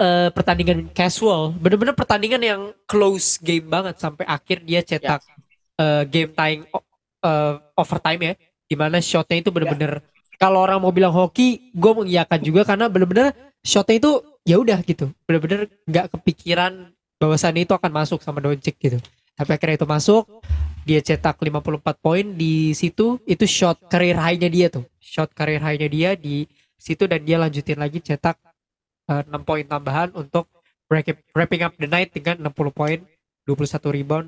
[0.04, 5.24] eh, pertandingan casual, bener-bener pertandingan yang close game banget sampai akhir dia cetak
[5.80, 6.86] eh, game tying o-
[7.24, 8.34] eh, overtime ya,
[8.70, 10.04] di mana shotnya itu bener-bener
[10.42, 13.32] kalau orang mau bilang hoki, gue mengiyakan juga karena bener-bener
[13.64, 14.12] shotnya itu
[14.44, 19.00] ya udah gitu, bener-bener nggak kepikiran bahwasannya itu akan masuk sama Doncic gitu.
[19.34, 20.28] Tapi akhirnya itu masuk,
[20.84, 24.84] dia cetak 54 poin di situ, itu shot career high-nya dia tuh.
[25.00, 26.44] Shot career high-nya dia di
[26.76, 28.36] situ dan dia lanjutin lagi cetak
[29.08, 30.52] eh, 6 poin tambahan untuk
[31.34, 33.00] wrapping up the night dengan 60 poin,
[33.48, 34.28] 21 rebound,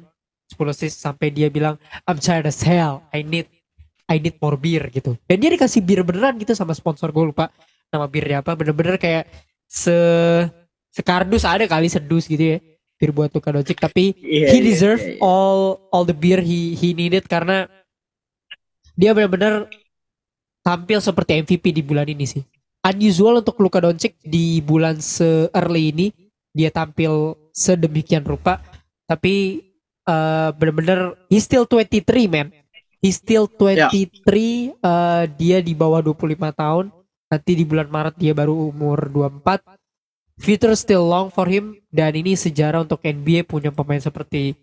[0.54, 3.50] 10 assist sampai dia bilang I'm tired as hell, I need
[4.06, 5.18] I need more beer gitu.
[5.26, 7.50] Dan dia dikasih bir beneran gitu sama sponsor gue lupa
[7.90, 9.26] nama birnya apa, bener-bener kayak
[9.66, 9.96] se
[10.94, 12.58] sekardus ada kali sedus gitu ya
[12.96, 15.22] bir buat Luka Doncic tapi Iya, he iya, deserve iya, iya.
[15.22, 17.68] all all the beer he he needed karena
[18.96, 19.68] dia benar-benar
[20.64, 22.42] tampil seperti MVP di bulan ini sih.
[22.88, 26.08] Unusual untuk Luka Doncic di bulan se-early ini
[26.56, 28.64] dia tampil sedemikian rupa
[29.04, 29.60] tapi
[30.06, 32.54] eh benar-benar he still 23 man.
[33.02, 36.86] He still 23 eh, dia di bawah 25 tahun.
[37.26, 39.62] Nanti di bulan Maret dia baru umur 24
[40.40, 41.78] future still long for him.
[41.90, 44.54] Dan ini sejarah untuk NBA punya pemain seperti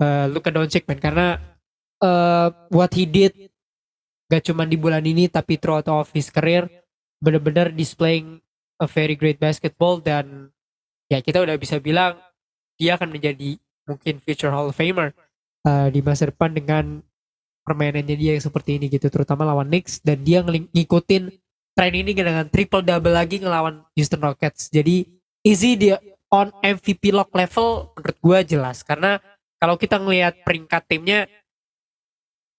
[0.00, 1.00] uh, Luka Doncic man.
[1.00, 1.28] Karena
[2.02, 3.32] uh, what he did
[4.26, 6.66] gak cuma di bulan ini tapi throughout of his career
[7.22, 8.42] benar-benar displaying
[8.78, 9.98] a very great basketball.
[9.98, 10.50] Dan
[11.10, 12.18] ya kita udah bisa bilang
[12.76, 15.14] dia akan menjadi mungkin future Hall of Famer
[15.64, 17.00] uh, di masa depan dengan
[17.66, 21.30] permainannya dia yang seperti ini gitu terutama lawan Knicks dan dia ngeling- ngikutin
[21.76, 24.72] tren ini dengan triple double lagi ngelawan Houston Rockets.
[24.72, 25.04] Jadi
[25.42, 25.98] easy dia
[26.30, 29.18] on MVP lock level menurut gua jelas karena
[29.58, 31.28] kalau kita ngelihat peringkat timnya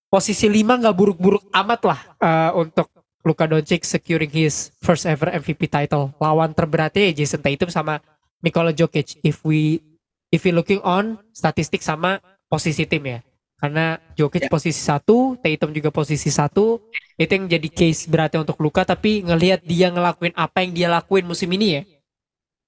[0.07, 2.87] posisi 5 nggak buruk-buruk amat lah eh, untuk
[3.27, 6.15] Luka Doncic securing his first ever MVP title.
[6.15, 7.99] Lawan terberatnya ya Jason Tatum sama
[8.39, 9.19] Nikola Jokic.
[9.19, 9.83] If we
[10.29, 13.19] if we looking on statistik sama posisi tim ya.
[13.57, 14.51] Karena Jokic Ya.
[14.53, 16.77] posisi satu, Tatum juga posisi satu,
[17.17, 21.25] itu yang jadi case beratnya untuk Luka tapi ngelihat dia ngelakuin apa yang dia lakuin
[21.25, 21.81] musim ini ya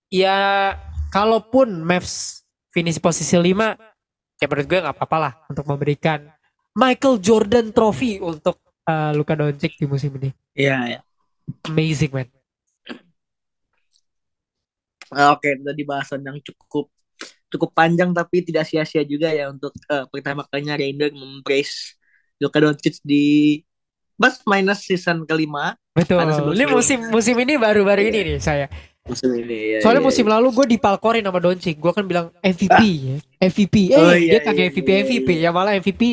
[0.10, 0.36] ya
[1.14, 2.42] kalaupun Mavs
[2.74, 3.54] finish posisi 5
[4.42, 6.26] ya menurut gue nggak apa-apa lah untuk memberikan
[6.74, 8.58] Michael Jordan Trophy untuk
[8.90, 11.00] uh, Luka Doncic di musim ini Iya, iya.
[11.70, 12.26] amazing man
[15.10, 16.90] Ah, Oke, tadi bahasan yang cukup
[17.50, 21.98] cukup panjang tapi tidak sia-sia juga ya untuk eh, pertama kalinya Reinder membrace
[22.40, 23.60] Luka Doncic di
[24.20, 25.76] plus minus season kelima.
[25.96, 26.24] Betul.
[26.56, 28.68] Ini musim musim ini baru-baru ini nih saya.
[29.08, 29.76] Musim ini.
[29.76, 30.32] Ya, soalnya ya, musim ya.
[30.38, 31.76] lalu gue dipalkorin sama Doncic.
[31.80, 35.30] Gue kan bilang MVP ya MVP eh Oh, iya, dia kagak iya, MVP iya, MVP
[35.40, 35.44] iya.
[35.48, 36.04] ya malah MVP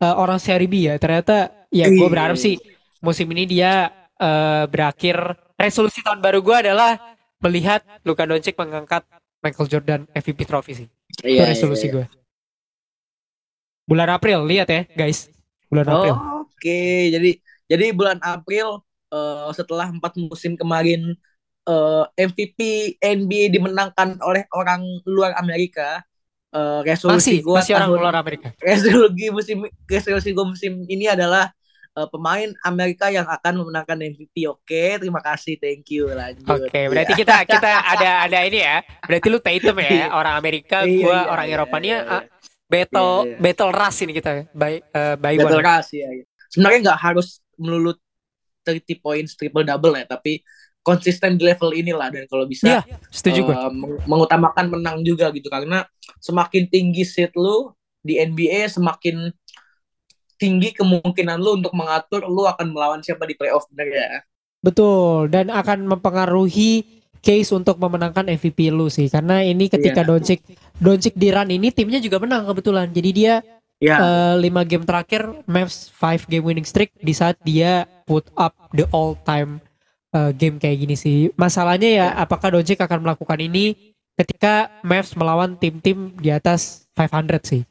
[0.00, 0.96] uh, orang Serie B ya.
[0.96, 2.44] Ternyata ya gue Iya, berharap iya.
[2.44, 2.54] sih
[3.04, 5.36] musim ini dia uh, berakhir.
[5.60, 6.98] Resolusi tahun baru gue adalah
[7.44, 9.04] melihat Luka Doncic mengangkat
[9.42, 10.88] Michael Jordan MVP trophy sih.
[11.12, 11.94] Itu Iya, resolusi iya, iya.
[11.98, 12.06] gue
[13.82, 15.28] bulan April lihat ya guys.
[15.68, 16.14] Bulan April.
[16.14, 17.30] Oh, Oke, jadi
[17.66, 21.18] jadi bulan April eh, setelah empat musim kemarin
[21.66, 22.58] eh, MVP
[23.02, 26.02] NBA dimenangkan oleh orang luar Amerika.
[26.52, 28.48] eh, resolusi masih gua masih orang tahun- luar Amerika.
[28.68, 31.48] resolusi musim resolusi gue musim ini adalah
[31.94, 34.48] uh, pemain Amerika yang akan memenangkan MVP.
[34.48, 36.08] Oke, terima kasih, thank you.
[36.08, 36.46] Lanjut.
[36.48, 38.80] Oke, berarti kita kita ada ada ini ya.
[39.04, 42.22] Berarti lu Tatum ya, orang Amerika, Iya, gua iya, orang iya, Eropa nih iya, ah,
[42.22, 42.28] iya.
[42.68, 43.38] battle Iya, iya.
[43.40, 45.66] battle ras ini kita by uh, by Battle one.
[45.66, 46.08] Rush, ya.
[46.08, 46.24] ya.
[46.52, 47.92] Sebenarnya nggak harus melulu
[48.62, 50.40] 30 points triple double ya, tapi
[50.82, 55.46] konsisten di level inilah dan kalau bisa Iya, setuju eh, meng- mengutamakan menang juga gitu
[55.46, 55.86] karena
[56.18, 57.70] semakin tinggi seed lu
[58.02, 59.30] di NBA semakin
[60.42, 64.10] tinggi kemungkinan lu untuk mengatur lu akan melawan siapa di playoff bener ya.
[64.62, 69.06] Betul, dan akan mempengaruhi case untuk memenangkan MVP lu sih.
[69.06, 70.08] Karena ini ketika Iya.
[70.10, 70.40] Doncic
[70.82, 72.90] Doncic di run ini timnya juga menang kebetulan.
[72.90, 73.34] Jadi dia
[73.82, 78.54] Ya, eh, lima game terakhir Mavs 5 game winning streak di saat dia put up
[78.78, 79.58] the all time
[80.14, 81.34] eh, game kayak gini sih.
[81.34, 83.74] Masalahnya ya apakah Doncic akan melakukan ini
[84.14, 87.62] ketika Mavs melawan tim-tim di atas 500 sih.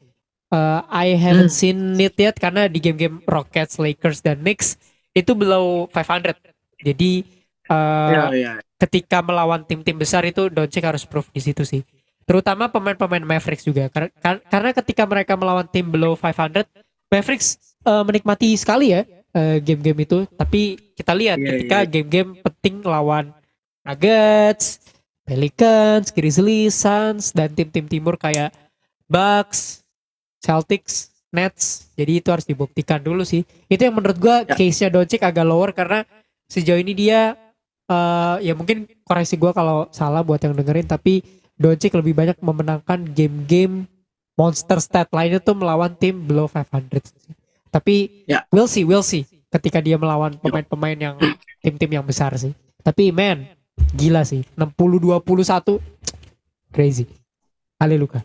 [0.52, 1.60] Eh, I haven't Hmm.
[1.64, 4.76] seen it yet karena di game-game Rockets, Lakers dan Knicks
[5.16, 6.36] itu below 500.
[6.76, 7.24] Jadi
[7.72, 8.52] eh, ya, ya.
[8.76, 11.80] ketika melawan tim-tim besar itu Doncic harus proof di situ sih.
[12.28, 13.88] Terutama pemain-pemain Mavericks juga.
[13.88, 16.68] Kar- kar- Karena ketika mereka melawan tim below 500,
[17.08, 20.28] Mavericks eh, menikmati sekali ya game-game itu.
[20.36, 21.88] Tapi kita lihat Iya, ketika iya.
[21.88, 23.32] game-game penting lawan
[23.82, 24.78] Nuggets,
[25.24, 28.52] Pelicans, Grizzlies, Suns dan tim-tim timur kayak
[29.08, 29.81] Bucks,
[30.42, 31.88] Celtics, Nets.
[31.94, 33.46] Jadi itu harus dibuktikan dulu sih.
[33.66, 34.52] Itu yang menurut gua Ya.
[34.52, 36.02] case-nya Doncic agak lower karena
[36.50, 37.38] sejauh ini dia
[37.86, 41.22] eh ya mungkin koreksi gua kalau salah buat yang dengerin tapi
[41.54, 43.86] Doncic lebih banyak memenangkan game-game
[44.34, 47.12] monster stat lainnya tuh melawan tim below 500.
[47.70, 48.42] Tapi Ya.
[48.50, 51.16] we'll see, we'll see ketika dia melawan pemain-pemain yang
[51.60, 52.50] tim-tim yang besar sih.
[52.82, 53.46] Tapi man,
[53.94, 54.42] gila sih.
[54.56, 55.78] 60-21
[56.72, 57.04] crazy.
[57.78, 58.24] Haleluya.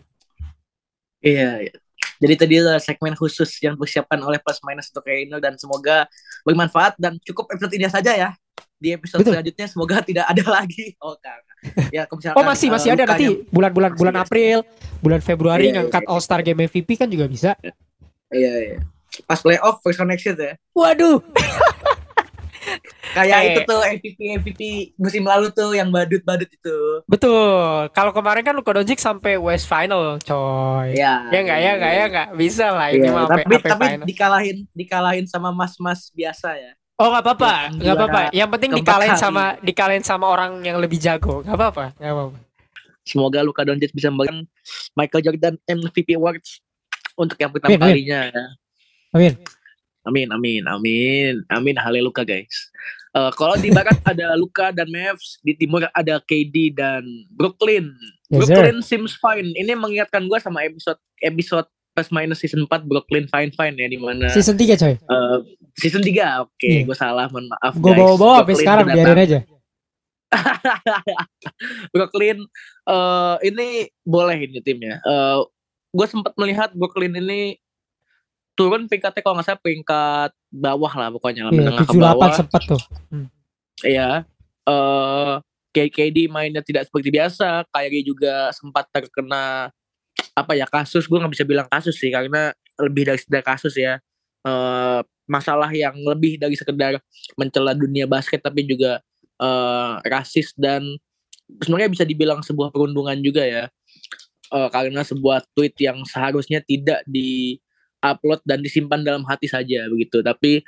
[1.20, 1.74] Iya, iya.
[2.18, 6.10] Jadi tadi adalah segmen khusus yang dipersiapkan oleh Plus Minus untuk Reino dan semoga
[6.42, 8.30] bermanfaat dan cukup episode ini saja ya.
[8.78, 9.38] Di episode Betul.
[9.38, 10.94] selanjutnya semoga tidak ada lagi.
[10.98, 11.38] Oh, kan.
[11.90, 14.14] Ya, misalkan, Oh masih masih eh, ada nanti bulan-bulan bulan.
[14.22, 14.62] April,
[15.02, 16.10] bulan Februari Iya, ngangkat iya.
[16.10, 17.58] All Star Game MVP kan juga bisa.
[18.30, 18.78] Iya, iya.
[19.26, 20.54] Pas playoff first connection ya.
[20.74, 21.18] Waduh.
[23.10, 23.46] Kayak Eh.
[23.48, 24.60] itu tuh MVP MVP
[24.94, 26.78] musim lalu tuh yang badut-badut itu.
[27.04, 27.88] Betul.
[27.90, 30.92] Kalau kemarin kan Luka Doncic sampai West Final, coy.
[30.92, 31.28] Iya.
[31.28, 34.04] Ya enggak ya enggak ya enggak bisa lah ini Iya, mah tapi tapi final.
[34.04, 36.72] dikalahin dikalahin sama mas-mas biasa ya.
[36.96, 38.20] Oh nggak apa-apa, yang nggak apa-apa.
[38.20, 39.20] juara Yang penting dikalahin kali.
[39.20, 42.38] sama dikalahin sama orang yang lebih jago, nggak apa-apa, nggak apa-apa.
[43.02, 44.42] Semoga Luka Doncic bisa memberikan
[44.92, 46.58] Michael Jordan MVP Awards
[47.14, 47.92] untuk yang pertama Amin, amin.
[47.94, 48.20] kalinya.
[48.28, 48.44] ya.
[49.10, 49.32] Amin.
[50.08, 51.76] Amin, amin, amin, amin.
[51.76, 52.72] Haleluya guys.
[53.10, 57.92] Eh, kalau di barat ada Luka dan Mavs, di timur ada KD dan Brooklyn.
[58.26, 58.56] Yes, sir.
[58.56, 59.52] Brooklyn seems fine.
[59.52, 63.98] Ini mengingatkan gue sama episode episode plus minus season 4 Brooklyn fine fine ya di
[63.98, 64.94] mana Season 3 coy.
[64.94, 65.38] eh,
[65.74, 66.40] season 3.
[66.40, 66.80] Oke, Iya.
[66.84, 67.98] gue salah, mohon maaf Gue guys.
[67.98, 69.40] bawa-bawa sampai sekarang kedatang- biarin aja.
[71.90, 72.38] Brooklyn
[72.86, 73.68] eh ini
[74.02, 75.00] boleh ini timnya.
[75.00, 75.38] Eh
[75.88, 77.56] gue sempat melihat Brooklyn ini
[78.58, 82.34] turun peringkatnya kalau nggak salah peringkat bawah lah pokoknya lah, Iya, menengah ke 78 bawah.
[82.34, 82.82] sempat tuh.
[83.86, 84.10] Iya.
[84.66, 85.34] Eh
[85.78, 89.70] KD mainnya tidak seperti biasa, Kyrie juga sempat terkena
[90.34, 92.50] apa ya kasus, gue nggak bisa bilang kasus sih karena
[92.82, 94.02] lebih dari sekedar kasus ya.
[94.42, 96.98] Eh masalah yang lebih dari sekedar
[97.38, 98.98] mencela dunia basket tapi juga
[99.38, 100.82] eh rasis dan
[101.62, 103.70] sebenarnya bisa dibilang sebuah perundungan juga ya.
[104.50, 107.54] Eh karena sebuah tweet yang seharusnya tidak di
[108.00, 110.22] upload dan disimpan dalam hati saja begitu.
[110.22, 110.62] Tapi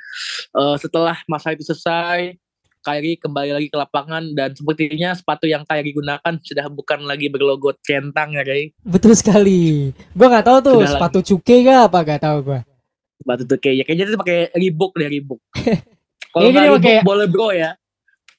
[0.51, 2.35] eh, setelah masa itu selesai,
[2.81, 7.77] Kyrie kembali lagi ke lapangan dan sepertinya sepatu yang Kyrie gunakan sudah bukan lagi berlogo
[7.85, 8.73] centang ya Kyrie.
[8.81, 9.93] Betul sekali.
[10.17, 12.59] Gua nggak tahu tuh Sudah sepatu cuke gak apa gak tahu gua.
[13.21, 15.39] Sepatu tuh kayaknya kayaknya itu pakai Reebok deh Reebok.
[16.33, 17.77] Kalau nggak Reebok pakai- boleh bro ya.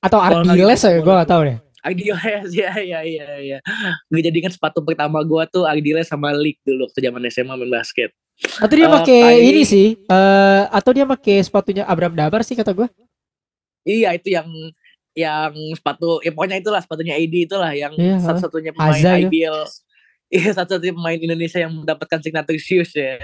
[0.02, 1.58] Atau Ardiles ya, gua nggak tahu deh.
[1.82, 3.58] Adidas ya ya ya ya.
[4.06, 7.70] Gue jadi kan sepatu pertama gua tuh Adidas sama Leak dulu waktu zaman SMA main
[7.70, 8.10] basket.
[8.58, 12.52] Atau dia Eh, pakai Kyrie- ini sih, eh atau dia pakai sepatunya Abraham Damar sih
[12.52, 12.88] kata gua.
[13.82, 14.48] Iya itu yang
[15.12, 19.28] yang sepatu ya pokoknya itulah sepatunya AD itulah yang Iya, satu-satunya pemain Azza itu.
[19.28, 19.58] IBL
[20.30, 23.20] iya satu-satunya pemain Indonesia yang mendapatkan signature shoes ya.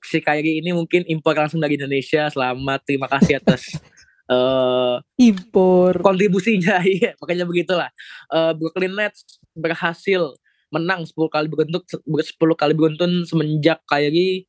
[0.00, 2.28] Si Kyrie ini mungkin impor langsung dari Indonesia.
[2.28, 3.66] Selamat terima kasih atas
[4.30, 5.98] eh Impor.
[5.98, 6.78] kontribusinya.
[6.86, 7.88] Iya makanya begitulah.
[8.28, 10.36] Eh, Brooklyn Nets berhasil
[10.68, 14.44] menang 10 kali beruntun 10 kali beruntun semenjak Kyrie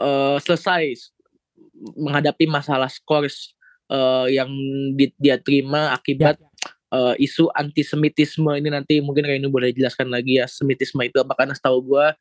[0.00, 1.14] eh, selesai
[1.96, 3.54] menghadapi masalah scores
[3.90, 4.50] eh, yang
[4.94, 6.36] di- dia terima akibat
[6.90, 11.54] eh, isu antisemitisme ini nanti mungkin Reinu boleh jelaskan lagi ya semitisme itu apa karena
[11.54, 12.12] setahu gua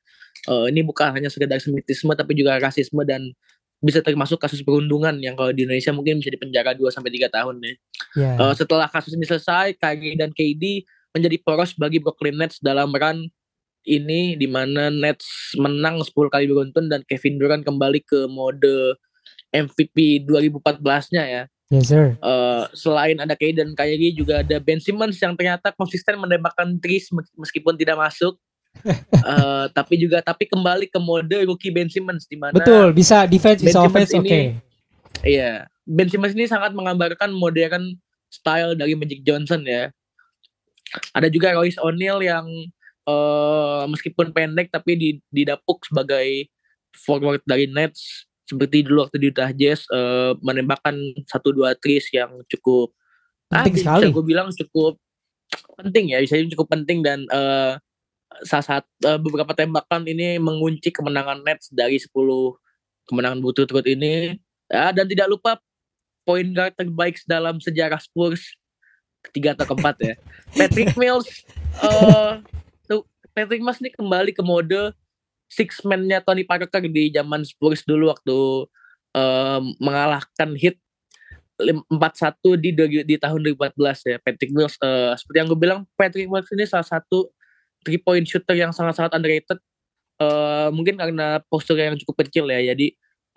[0.47, 3.33] eh, ini bukan hanya sekedar semitisme tapi juga rasisme dan
[3.79, 7.55] bisa termasuk kasus perundungan yang kalau di Indonesia mungkin bisa dipenjara 2 sampai 3 tahun
[7.63, 7.73] ya.
[8.19, 8.31] Ya.
[8.35, 10.83] Uh, setelah kasus ini selesai, Kyrie dan KD
[11.15, 13.31] menjadi poros bagi Brooklyn Nets dalam run
[13.89, 18.97] ini di mana Nets menang 10 kali beruntun dan Kevin Durant kembali ke mode
[19.49, 21.43] MVP 2014-nya ya.
[21.69, 22.17] Yes sir.
[22.21, 27.09] Uh, selain ada KD dan Kyrie juga ada Ben Simmons yang ternyata konsisten menembakkan threes
[27.37, 28.41] meskipun tidak masuk
[29.21, 33.61] uh, tapi juga tapi kembali ke mode rookie Ben Simmons di mana Betul, bisa defense,
[33.61, 34.25] bisa offense, oke.
[34.25, 34.57] Okay.
[35.21, 37.97] Iya, Ben Simmons ini sangat menggambarkan modern
[38.33, 39.93] style dari Magic Johnson ya.
[41.13, 42.45] Ada juga Royce O'Neal yang
[43.09, 46.45] uh, meskipun pendek tapi didapuk sebagai
[46.93, 50.97] forward dari Nets seperti dulu waktu di Utah Jazz uh, menembakkan
[51.29, 52.89] satu dua threes yang cukup
[53.49, 54.05] penting ah, sekali.
[54.09, 54.93] Bisa gue bilang cukup
[55.77, 57.77] penting ya, bisa cukup penting dan uh,
[58.41, 62.09] saat, saat uh, beberapa tembakan ini mengunci kemenangan Nets dari 10
[63.09, 64.37] kemenangan berturut-turut ini.
[64.69, 65.57] Ya, dan tidak lupa
[66.25, 68.53] poin guard terbaik dalam sejarah Spurs
[69.25, 70.13] ketiga atau keempat ya.
[70.53, 71.25] Patrick Mills
[71.81, 72.37] uh,
[73.33, 74.93] Patrick Mills ini kembali ke mode
[75.49, 78.37] six man-nya Tony Parker di zaman Spurs dulu waktu
[79.17, 80.77] uh, mengalahkan hit
[81.59, 81.91] 4-1
[82.55, 82.71] di,
[83.03, 84.17] di tahun 2014 ya.
[84.23, 87.27] Patrick Mills uh, seperti yang gue bilang Patrick Mills ini salah satu
[87.83, 89.59] three point shooter yang sangat-sangat underrated
[90.23, 92.87] uh, mungkin karena posturnya yang cukup kecil ya jadi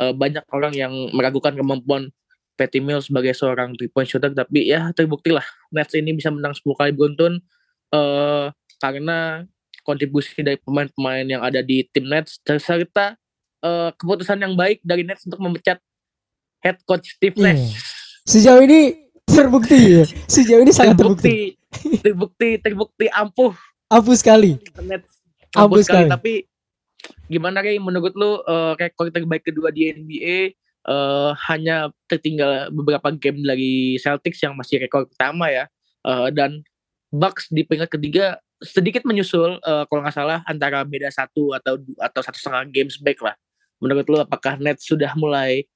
[0.02, 2.10] uh, banyak orang yang meragukan kemampuan
[2.58, 6.52] Patty Mills sebagai seorang three point shooter tapi ya terbukti lah Nets ini bisa menang
[6.54, 7.42] 10 kali beruntun
[7.94, 9.46] uh, karena
[9.82, 13.18] kontribusi dari pemain-pemain yang ada di tim Nets serta
[13.62, 15.78] uh, keputusan yang baik dari Nets untuk memecat
[16.62, 17.54] head coach Steve iya.
[17.54, 17.78] Nash.
[18.22, 20.04] Sejauh ini terbukti ya.
[20.30, 21.58] Sejauh ini sangat terbukti.
[21.68, 23.54] Terbukti, terbukti, terbukti ampuh
[23.92, 24.56] ampuh sekali.
[25.52, 26.08] ampuh sekali.
[26.08, 26.32] Tapi
[27.28, 30.56] gimana kayak menurut lu uh, rekor terbaik kedua di NBA
[30.88, 35.68] uh, hanya tertinggal beberapa game dari Celtics yang masih rekor pertama ya.
[36.02, 36.64] Uh, dan
[37.12, 42.20] Bucks di peringkat ketiga sedikit menyusul uh, kalau nggak salah antara beda satu atau atau
[42.22, 43.34] satu setengah games back lah.
[43.82, 45.66] Menurut lu apakah Nets sudah mulai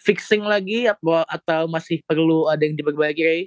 [0.00, 3.22] fixing lagi atau atau masih perlu ada yang diperbaiki?
[3.26, 3.42] Eh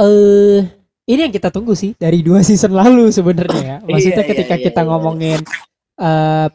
[0.00, 0.58] uh,
[1.06, 3.76] ini yang kita tunggu sih dari dua season lalu sebenarnya ya.
[3.86, 5.40] Maksudnya iya, ketika iya, kita iya, ngomongin
[6.00, 6.48] uh,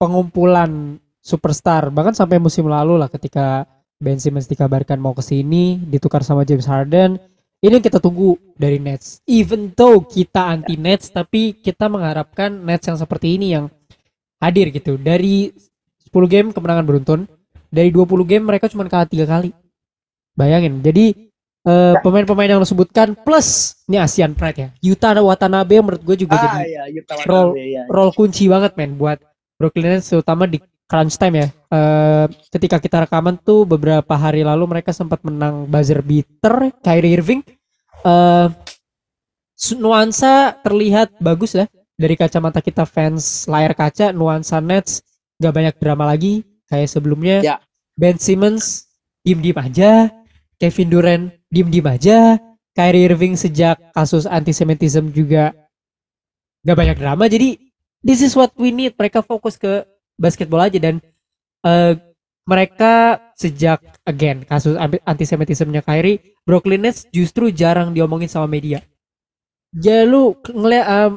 [0.00, 6.22] pengumpulan superstar, bahkan sampai musim lalu lah ketika Ben Simmons dikabarkan mau ke sini ditukar
[6.22, 7.18] sama James Harden.
[7.58, 9.18] Ini yang kita tunggu dari Nets.
[9.26, 13.66] Even though kita anti Nets, tapi kita mengharapkan Nets yang seperti ini yang
[14.38, 14.94] hadir gitu.
[14.94, 15.50] Dari
[16.06, 17.20] 10 game kemenangan beruntun,
[17.66, 19.50] dari 20 game mereka cuma kalah tiga kali.
[20.38, 20.78] Bayangin.
[20.86, 21.28] Jadi
[21.68, 24.68] pemain eh, pemain-pemain yang lo sebutkan plus ini Asian Pride ya.
[24.78, 26.82] Yuta Watanabe yang menurut gue juga ah, jadi iya,
[27.26, 27.82] role iya.
[27.90, 29.18] role kunci banget men buat
[29.58, 31.48] Brooklyn Nets terutama di crunch time ya.
[31.68, 37.44] Uh, ketika kita rekaman tuh beberapa hari lalu mereka sempat menang buzzer beater Kyrie Irving.
[38.02, 38.48] Uh,
[39.76, 41.66] nuansa terlihat bagus ya
[41.98, 45.02] dari kacamata kita fans layar kaca nuansa Nets
[45.42, 47.44] gak banyak drama lagi kayak sebelumnya.
[47.44, 47.56] Ya.
[47.98, 48.86] Ben Simmons
[49.26, 50.08] diem-diem aja
[50.56, 52.18] Kevin Durant diem-diem aja.
[52.78, 55.50] Kyrie Irving sejak kasus antisemitism juga
[56.62, 57.26] gak banyak drama.
[57.26, 57.58] Jadi
[58.06, 58.94] this is what we need.
[58.94, 59.82] Mereka fokus ke
[60.18, 60.98] basketball aja dan
[61.64, 61.94] uh,
[62.48, 68.80] mereka sejak again kasus antisemitismnya Kyrie, Brooklyn Nets justru jarang diomongin sama media.
[69.68, 71.12] Jadi lu ngeliat um,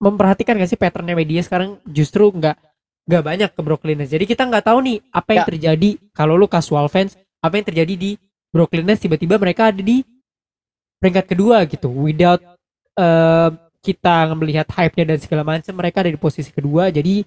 [0.00, 2.56] memperhatikan gak sih patternnya media sekarang justru nggak
[3.04, 4.16] nggak banyak ke Brooklyn Nets.
[4.16, 5.48] Jadi kita nggak tahu nih apa yang ya.
[5.52, 8.10] terjadi kalau lu casual fans, apa yang terjadi di
[8.48, 10.00] Brooklyn Nets tiba-tiba mereka ada di
[11.02, 12.40] peringkat kedua gitu without
[12.96, 13.50] uh,
[13.82, 17.26] kita melihat hype-nya dan segala macam mereka ada di posisi kedua jadi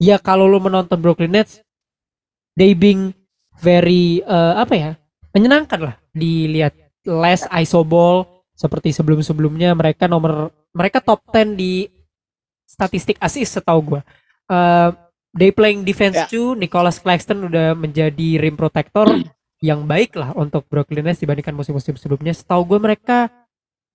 [0.00, 1.62] ya kalau lo menonton Brooklyn Nets
[2.58, 3.14] they being
[3.62, 4.90] very uh, apa ya
[5.34, 6.74] menyenangkan lah dilihat
[7.06, 11.90] less iso ball seperti sebelum-sebelumnya mereka nomor mereka top 10 di
[12.64, 14.00] statistik assist setahu gue
[14.50, 14.90] uh,
[15.34, 16.30] they playing defense yeah.
[16.30, 19.10] too Nicholas Claxton udah menjadi rim protector
[19.64, 22.36] yang baik lah untuk Brooklyn Nets dibandingkan musim-musim sebelumnya.
[22.36, 23.32] Setahu gue mereka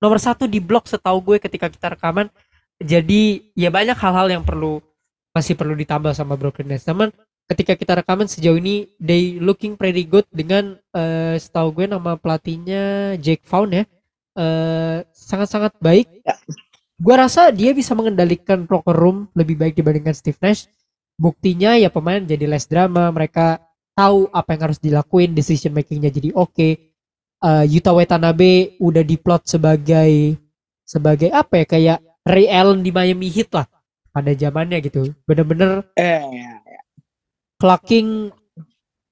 [0.02, 2.34] nomor satu di blok setahu gue ketika kita rekaman.
[2.82, 4.82] Jadi ya banyak hal-hal yang perlu
[5.34, 6.86] masih perlu ditambah sama Brooklyn Nets.
[6.90, 7.14] Namun
[7.50, 13.16] ketika kita rekaman sejauh ini they looking pretty good dengan uh, setahu gue nama pelatihnya
[13.18, 13.84] Jake Vaughn ya.
[14.38, 16.08] Uh, sangat-sangat baik.
[16.22, 16.38] Ya.
[17.00, 20.68] Gue rasa dia bisa mengendalikan locker room lebih baik dibandingkan Steve Nash.
[21.20, 23.60] Buktinya ya pemain jadi less drama, mereka
[23.92, 26.56] tahu apa yang harus dilakuin, decision makingnya jadi oke.
[26.56, 26.74] Okay.
[27.40, 30.36] Uh, Yuta Watanabe udah diplot sebagai
[30.84, 33.64] sebagai apa ya kayak Ray Allen di Miami Heat lah
[34.10, 35.14] pada zamannya gitu.
[35.26, 36.22] Bener-bener eh,
[37.60, 38.34] clocking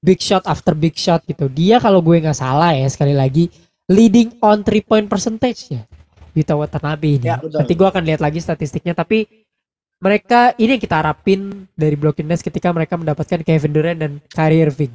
[0.02, 1.50] big shot after big shot gitu.
[1.52, 3.50] Dia kalau gue nggak salah ya sekali lagi
[3.90, 5.84] leading on three point percentage ya.
[6.38, 7.28] Yuta Watanabe ini.
[7.28, 7.58] Ya, betul.
[7.58, 9.26] Nanti gue akan lihat lagi statistiknya tapi
[9.98, 14.62] mereka ini yang kita harapin dari Brooklyn Nets ketika mereka mendapatkan Kevin Durant dan Kyrie
[14.70, 14.94] Irving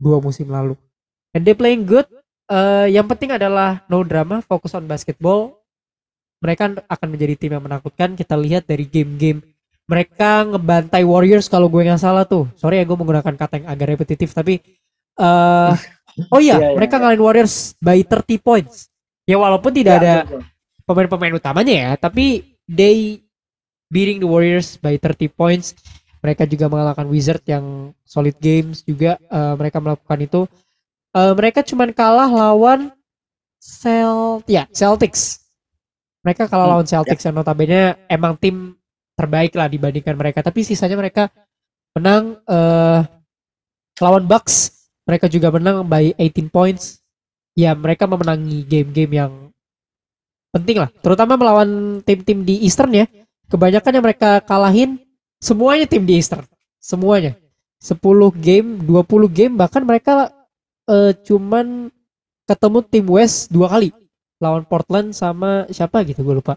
[0.00, 0.72] dua musim lalu.
[1.36, 2.08] And they playing good.
[2.48, 5.57] Eh, yang penting adalah no drama, fokus on basketball.
[6.38, 8.14] Mereka akan menjadi tim yang menakutkan.
[8.14, 9.42] Kita lihat dari game-game
[9.88, 12.44] mereka ngebantai Warriors kalau gue nggak salah tuh.
[12.60, 14.60] Sorry ya gue menggunakan kata yang agak repetitif tapi
[15.18, 15.72] eh
[16.34, 18.92] oh iya, Iya, iya, mereka ngalahin Warriors by 30 points.
[19.24, 20.14] Ya walaupun tidak Ya, ada
[20.84, 23.24] pemain-pemain utamanya ya, tapi they
[23.88, 25.72] beating the Warriors by 30 points.
[26.20, 30.40] Mereka juga mengalahkan Wizard yang solid games juga eh, mereka melakukan itu.
[31.16, 32.92] Eh, mereka cuman kalah lawan
[33.58, 35.47] Celt ya, Celtics.
[36.26, 38.74] Mereka kalah Hmm, lawan Celtics yang notabene emang tim
[39.14, 41.30] terbaik lah dibandingkan mereka, tapi sisanya mereka
[41.94, 43.00] menang eh
[43.98, 44.74] lawan Bucks.
[45.08, 47.00] Mereka juga menang by 18 points.
[47.58, 49.32] Ya, mereka memenangi game-game yang
[50.54, 53.06] penting lah, terutama melawan tim-tim di Eastern ya.
[53.48, 55.00] Kebanyakan yang mereka kalahin
[55.40, 56.44] semuanya tim di Eastern.
[56.78, 57.34] Semuanya.
[57.78, 57.98] 10
[58.38, 60.30] game, 20 game bahkan mereka
[60.90, 61.90] eh, cuman
[62.48, 63.92] ketemu tim West dua kali
[64.38, 66.56] lawan Portland sama siapa gitu gue lupa.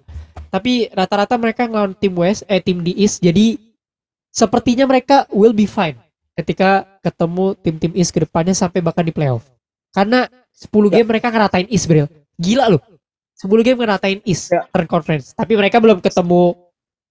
[0.53, 3.57] Tapi rata-rata mereka ngelawan tim West eh tim di East jadi
[4.31, 5.97] sepertinya mereka will be fine
[6.37, 9.45] ketika ketemu tim-tim East ke depannya sampai bahkan di playoff.
[9.91, 10.25] Karena
[10.55, 12.07] 10 game mereka ngeratain East, Bril.
[12.39, 12.81] Gila loh.
[13.35, 14.63] 10 game ngeratain East Ya.
[14.71, 15.35] turn conference.
[15.35, 16.55] Tapi mereka belum ketemu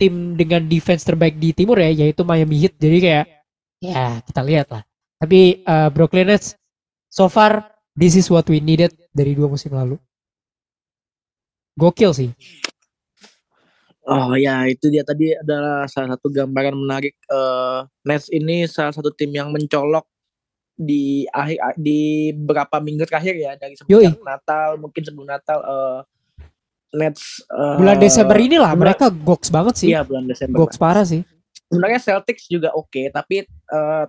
[0.00, 2.80] tim dengan defense terbaik di timur ya, yaitu Miami Heat.
[2.80, 3.26] Jadi kayak
[3.84, 4.82] ya kita lihat lah.
[5.20, 6.56] Tapi uh, Brooklyn Nets
[7.12, 10.00] so far this is what we needed dari dua musim lalu.
[11.76, 12.30] Gokil sih.
[14.08, 19.12] Oh ya, itu dia tadi adalah salah satu gambaran menarik eh Nets ini salah satu
[19.12, 20.02] tim yang mencolok
[20.74, 24.08] di akhir di beberapa minggu terakhir ya dari Yoi.
[24.08, 25.98] sebelum Natal mungkin sebelum Natal eh
[26.90, 29.88] Nets eh, Bulan Desember inilah bulan- mereka goks banget sih.
[29.94, 30.56] Iya bulan Desember.
[30.64, 31.22] Goks parah sih.
[31.70, 34.04] Sebenarnya Celtics juga oke, tapi eh,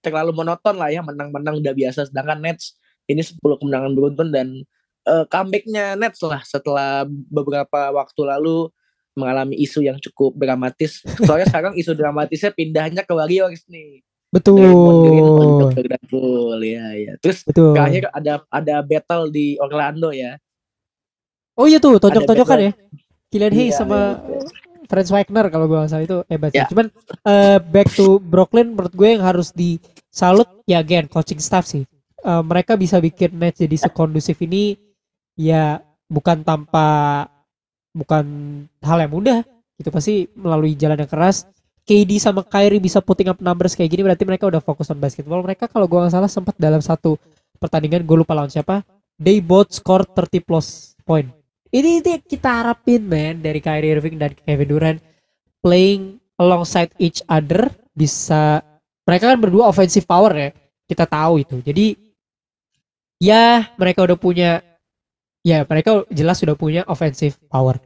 [0.00, 2.08] terlalu monoton lah ya menang-menang udah biasa.
[2.08, 2.80] Sedangkan Nets
[3.10, 4.48] ini 10 kemenangan beruntun dan
[5.04, 8.68] eh, comebacknya Nets lah setelah beberapa waktu lalu
[9.14, 11.00] mengalami isu yang cukup dramatis.
[11.22, 14.02] Soalnya sekarang isu dramatisnya pindahnya ke Warriors nih.
[14.34, 14.66] Betul.
[14.66, 17.14] untuk ke Grand Pool, ya ya.
[17.22, 17.78] Terus Betul.
[17.78, 20.34] terakhir ada ada battle di Orlando ya.
[21.54, 22.90] Oh iya tuh, tonjok-tonjokan background.
[22.90, 23.30] ya.
[23.30, 24.42] Kylian Hayes Iya, sama iya.
[24.90, 26.50] Franz Wagner kalau gue salah itu hebat.
[26.50, 26.66] Ya.
[26.66, 26.90] Cuman
[27.30, 31.86] eh, back to Brooklyn menurut gue yang harus disalut ya again coaching staff sih.
[32.24, 34.74] Eh, mereka bisa bikin Nets jadi sekondusif ini
[35.34, 36.86] ya bukan tanpa
[37.94, 38.24] bukan
[38.82, 39.38] hal yang mudah
[39.78, 41.46] gitu pasti melalui jalan yang keras.
[41.84, 45.44] KD sama Kyrie bisa putting up numbers kayak gini berarti mereka udah fokus on basketball.
[45.44, 47.20] Mereka kalau gue nggak salah sempat dalam satu
[47.60, 48.80] pertandingan gue lupa lawan siapa.
[49.20, 51.28] They both score 30 plus point.
[51.68, 54.98] Ini ini yang kita harapin man dari Kyrie Irving dan Kevin Durant
[55.60, 58.62] playing alongside each other bisa
[59.06, 60.50] mereka kan berdua offensive power ya
[60.84, 61.86] kita tahu itu jadi
[63.22, 64.60] ya mereka udah punya
[65.44, 67.78] ya mereka jelas sudah punya offensive power.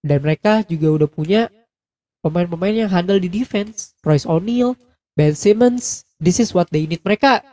[0.00, 1.52] Dan mereka juga udah punya
[2.24, 3.92] pemain-pemain yang handle di defense.
[4.00, 4.72] Royce O'Neal
[5.12, 7.04] Ben Simmons this is what they need.
[7.04, 7.44] Mereka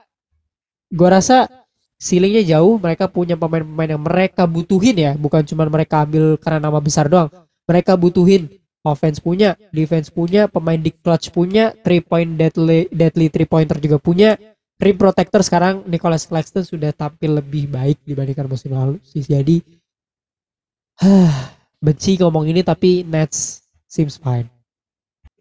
[0.95, 1.51] gua rasa
[1.99, 5.11] ceilingnya jauh mereka punya pemain-pemain yang mereka butuhin ya.
[5.19, 7.27] Bukan cuma mereka ambil karena nama besar doang.
[7.67, 8.47] Mereka butuhin
[8.87, 13.99] offense punya defense punya pemain di clutch punya three point deadly deadly three pointer juga
[13.99, 14.39] punya
[14.77, 19.01] rim protector sekarang Nicholas Claxton sudah tampil lebih baik dibandingkan musim lalu.
[19.01, 19.61] Sih jadi
[21.85, 24.49] benci ngomong ini tapi Nets seems fine.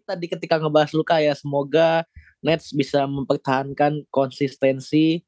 [0.07, 2.07] Tadi ketika ngebahas Luka ya, semoga
[2.39, 5.19] Nets bisa mempertahankan konsistensi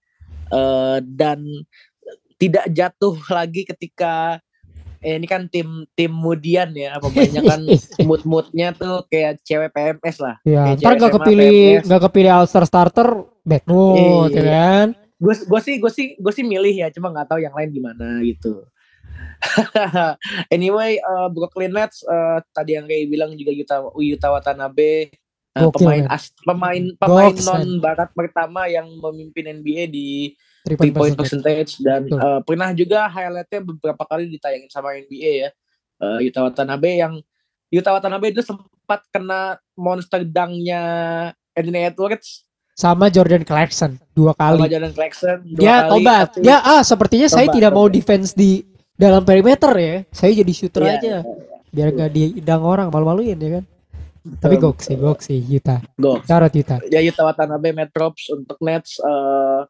[0.53, 1.43] eh, dan
[2.39, 4.39] tidak jatuh lagi ketika
[4.99, 7.61] eh, ini kan tim tim mudian ya pemainnya kan
[8.07, 11.85] mood moodnya tuh kayak cewek PMS lah ya ntar SMA, kepilih PMS.
[11.87, 13.09] nggak kepilih All Star starter
[13.47, 14.51] bad mood ya Iya.
[14.51, 14.87] kan
[15.19, 18.23] gue gue sih gue sih gue sih milih ya cuma nggak tahu yang lain gimana
[18.23, 18.63] gitu
[20.55, 25.11] anyway uh, Brooklyn Nets uh, tadi yang kayak bilang juga Yuta Yuta Watanabe
[25.51, 26.11] uh, Gokil, pemain man.
[26.11, 30.07] as, pemain pemain Goks, non barat pertama yang memimpin NBA di
[30.61, 31.77] three point point percentage.
[31.77, 32.19] percentage dan Betul.
[32.19, 35.49] uh, pernah juga highlightnya beberapa kali ditayangin sama NBA ya.
[35.97, 37.13] Uh, Yuta Watanabe yang
[37.69, 40.81] Yuta Watanabe itu sempat kena monster dunk-nya
[41.51, 42.43] Anthony Edwards.
[42.73, 46.81] Sama Jordan Clarkson dua sama kali Jordan Clarkson dua dia kali, tobat tapi- ya ah
[46.81, 48.63] sepertinya saya Tobat, tidak mau defense di
[48.95, 49.95] dalam perimeter ya.
[50.09, 51.15] Saya jadi shooter Iya, aja.
[51.17, 51.19] iya.
[51.69, 53.63] biar nggak diidang orang malu-maluin ya kan
[54.19, 55.79] Tapi gok sih, gok sih Yuta.
[55.95, 56.27] Gok.
[56.27, 56.77] Carot Yuta.
[56.91, 58.99] Ya Yuta Watanabe, Matt Props untuk Nets.
[58.99, 59.63] Uh,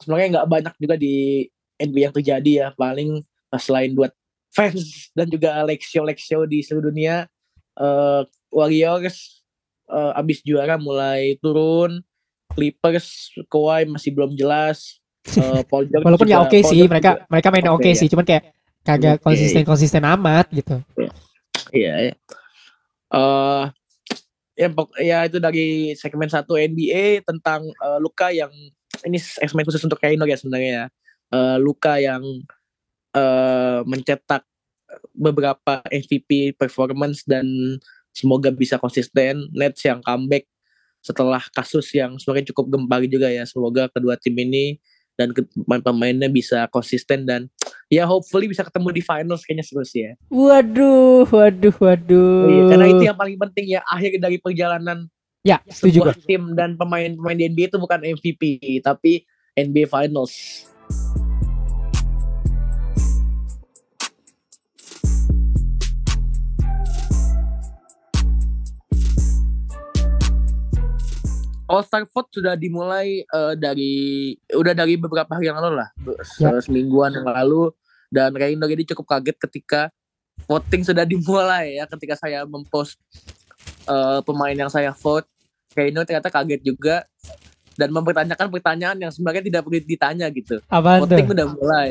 [0.00, 1.44] sebenarnya nggak banyak juga di
[1.76, 2.68] NBA yang terjadi ya.
[2.74, 4.12] Paling uh, selain buat
[4.48, 7.28] fans dan juga Alexio Alexio di seluruh dunia.
[7.78, 9.44] Uh, Warriors
[9.86, 12.00] uh, abis juara mulai turun.
[12.48, 14.98] Clippers, Kawhi masih belum jelas.
[15.36, 17.88] Uh, Paul George Walaupun ya oke Paul sih, George mereka juga- mereka main oke Oke,
[17.92, 17.98] ya.
[18.00, 18.44] sih, cuman kayak
[18.82, 20.80] kagak konsisten-konsisten amat gitu.
[21.76, 22.14] Iya, ya.
[23.14, 23.64] Eh
[24.58, 28.50] ya, pok- ya itu dari segmen satu NBA tentang eh, Luka yang
[29.06, 30.86] ini segmen khusus untuk Kaino ya sebenarnya ya.
[31.34, 32.22] Eh, Luka yang
[33.16, 34.44] eh mencetak
[35.16, 37.46] beberapa MVP performance dan
[38.12, 39.48] semoga bisa konsisten.
[39.54, 40.48] Nets yang comeback
[41.04, 43.46] setelah kasus yang sebenarnya cukup gempar juga ya.
[43.46, 44.80] Semoga kedua tim ini
[45.18, 47.50] dan pemain-pemainnya bisa konsisten dan
[47.88, 50.12] ya hopefully bisa ketemu di finals kayaknya seru sih ya.
[50.28, 52.44] Waduh, waduh, waduh.
[52.48, 55.08] Iya, karena itu yang paling penting ya akhir dari perjalanan
[55.46, 58.42] Ya, setuju sebuah tim dan pemain-pemain di NBA itu bukan MVP
[58.82, 59.22] tapi
[59.54, 60.66] NBA Finals.
[71.68, 73.94] All Star Vote sudah dimulai eh, dari
[74.48, 75.88] udah dari beberapa hari yang lalu lah,
[76.22, 76.56] se- Ya.
[76.58, 77.70] semingguan yang lalu
[78.08, 79.92] dan Reino jadi cukup kaget ketika
[80.44, 82.96] voting sudah dimulai ya ketika saya mempost
[83.84, 85.28] eh, pemain yang saya vote
[85.70, 87.04] Reino ternyata kaget juga
[87.76, 90.58] dan mempertanyakan pertanyaan yang sebenarnya tidak perlu ditanya gitu.
[90.66, 91.34] Apaan Voting tuh?
[91.36, 91.88] udah mulai.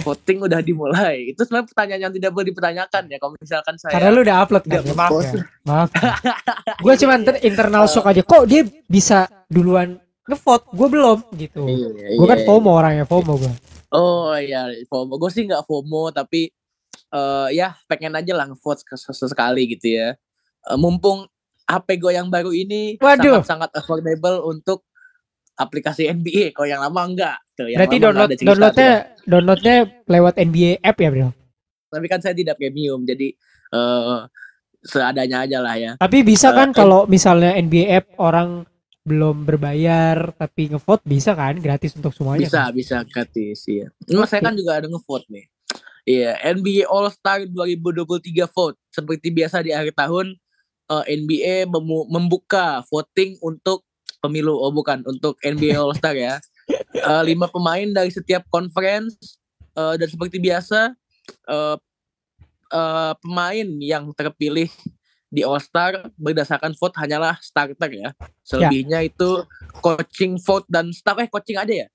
[0.00, 1.30] Voting udah dimulai.
[1.30, 4.64] Itu sebenarnya pertanyaan yang tidak perlu dipertanyakan ya kalau misalkan saya Karena lu udah upload
[4.64, 4.70] kan?
[4.70, 5.32] Nggak Ya, maaf ya.
[5.62, 5.88] Maaf.
[6.78, 8.22] gue cuma ter- internal shock aja.
[8.22, 10.70] Kok dia bisa duluan ngevote?
[10.70, 11.62] Gue belum gitu.
[11.64, 12.46] Iya, Gue kan iya.
[12.46, 13.52] FOMO orangnya FOMO gue.
[13.90, 15.16] Oh iya, FOMO.
[15.16, 16.50] Gue sih nggak FOMO, tapi
[17.10, 20.14] eh ya pengen aja lah nge-vote ses- sesekali gitu ya.
[20.62, 21.26] Eh, mumpung
[21.64, 23.42] HP gue yang baru ini Waduh.
[23.42, 24.86] sangat-sangat affordable untuk
[25.60, 26.56] aplikasi NBA.
[26.56, 27.36] Kalau yang lama enggak.
[27.52, 29.28] Tuh, yang Berarti lama download downloadnya tuh.
[29.28, 29.76] downloadnya
[30.08, 31.30] lewat NBA app ya bro.
[31.90, 33.28] Tapi kan saya tidak premium, jadi
[33.70, 34.20] eh
[34.80, 35.92] seadanya aja lah ya.
[36.00, 36.76] Tapi bisa Eh, kan eh.
[36.76, 38.64] kalau misalnya NBA app orang
[39.00, 42.46] belum berbayar tapi ngevote bisa kan gratis untuk semuanya.
[42.48, 42.72] Bisa, kan?
[42.72, 43.86] bisa gratis ya.
[44.12, 45.46] Nah, saya kan juga ada nge-vote nih.
[46.08, 48.76] Iya, NBA All Star 2023 vote.
[48.88, 50.36] Seperti biasa di akhir tahun
[50.90, 51.68] eh, NBA
[52.08, 53.84] membuka voting untuk
[54.20, 54.54] pemilu.
[54.54, 56.38] Oh bukan, untuk NBA All Star ya.
[56.70, 59.40] Eh, lima pemain dari setiap conference
[59.74, 60.94] eh, dan seperti biasa
[61.48, 61.76] eh,
[62.70, 64.70] eh, pemain yang terpilih
[65.30, 68.10] di All Star berdasarkan vote hanyalah starter ya.
[68.42, 69.42] Selebihnya itu
[69.80, 71.88] coaching vote dan staff eh coaching aja ya.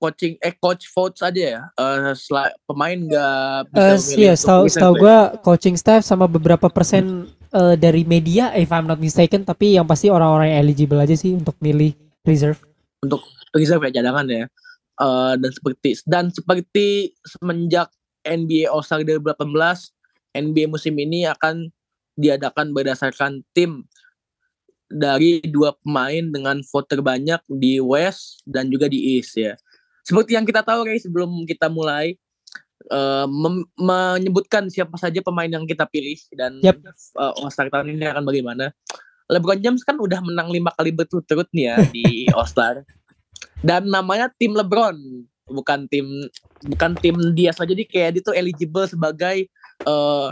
[0.00, 1.60] Coaching eh coach votes aja ya.
[1.74, 4.90] Eh sela- pemain nggak bisa Eh memilih iya, ya.
[4.94, 9.86] gue coaching staff sama beberapa persen eh, dari media, if I'm not mistaken, tapi yang
[9.86, 11.94] pasti orang-orang yang eligible aja sih untuk milih
[12.26, 12.58] reserve.
[13.50, 14.44] reserve ya cadangan ya.
[15.00, 17.88] Eh, dan seperti dan seperti semenjak
[18.20, 19.40] NBA All Star 2018,
[20.36, 21.72] NBA musim ini akan
[22.20, 23.88] diadakan berdasarkan tim
[24.90, 29.56] dari dua pemain dengan vote terbanyak di West dan juga di East ya.
[30.04, 32.18] Seperti yang kita tahu guys sebelum kita mulai
[32.88, 33.26] eh,
[33.76, 36.80] menyebutkan siapa saja pemain yang kita pilih dan Yap.
[36.80, 38.72] eh, All Star tahun ini akan bagaimana.
[39.30, 42.06] LeBron James kan udah menang lima kali berturut-turut nih ya di
[42.36, 42.82] All Star
[43.62, 44.96] dan namanya tim LeBron
[45.50, 46.06] bukan tim
[46.66, 49.46] bukan tim dia saja jadi kayak dia tuh eligible sebagai
[49.86, 50.28] eh,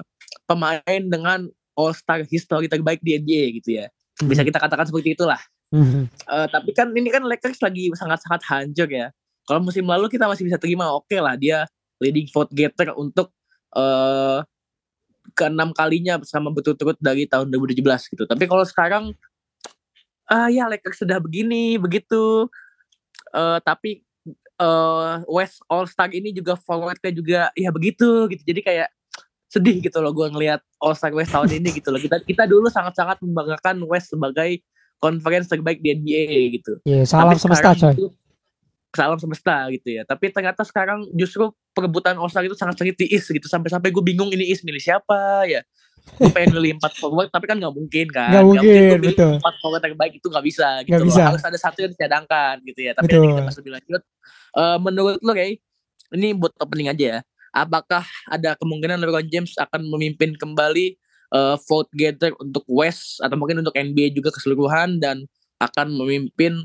[0.50, 1.46] pemain dengan
[1.78, 3.86] All Star history terbaik di NBA gitu ya
[4.18, 5.38] bisa kita katakan seperti itulah
[5.68, 6.08] Mhm.
[6.08, 9.12] Eh, tapi kan ini kan Lakers lagi sangat-sangat hancur ya
[9.44, 11.68] kalau musim lalu kita masih bisa terima oke lah dia
[12.02, 13.30] leading vote getter untuk
[13.74, 14.40] eh
[15.36, 17.84] keenam kalinya bersama berturut-turut dari tahun 2017
[18.16, 18.24] gitu.
[18.24, 19.04] Tapi kalau sekarang
[20.28, 22.48] ah ya Lakers sudah begini begitu.
[23.36, 24.02] Eh tapi
[24.58, 28.42] eh West All Star ini juga forwardnya juga ya begitu gitu.
[28.42, 28.88] Jadi kayak
[29.48, 32.00] sedih gitu loh gue ngelihat All Star West tahun ini gitu loh.
[32.00, 34.60] Kita kita dulu sangat-sangat membanggakan West sebagai
[34.98, 36.72] conference terbaik di NBA gitu.
[36.82, 37.94] Iya, salam Tapi semesta coy.
[37.94, 38.12] itu-
[38.94, 43.06] salam semesta gitu ya tapi ternyata sekarang justru perebutan All Star itu sangat sengit di
[43.12, 45.60] East gitu sampai-sampai gue bingung ini East milih siapa ya
[46.08, 49.32] gue pengen milih empat forward tapi kan nggak mungkin kan Nggak mungkin, gua milih betul.
[49.44, 51.06] empat forward terbaik itu nggak bisa gitu loh.
[51.12, 51.22] bisa.
[51.28, 53.16] harus ada satu yang dicadangkan gitu ya tapi Betul.
[53.20, 54.02] nanti kita bahas lebih lanjut
[54.58, 55.60] Eh, menurut lo kayak
[56.16, 57.20] ini buat opening aja ya
[57.52, 60.96] apakah ada kemungkinan LeBron James akan memimpin kembali
[61.36, 65.28] eh, vote gather untuk West atau mungkin untuk NBA juga keseluruhan dan
[65.60, 66.64] akan memimpin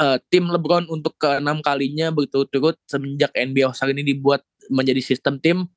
[0.00, 4.40] eh, tim LeBron untuk keenam kalinya berturut-turut semenjak NBA All Star ini dibuat
[4.72, 5.68] menjadi sistem tim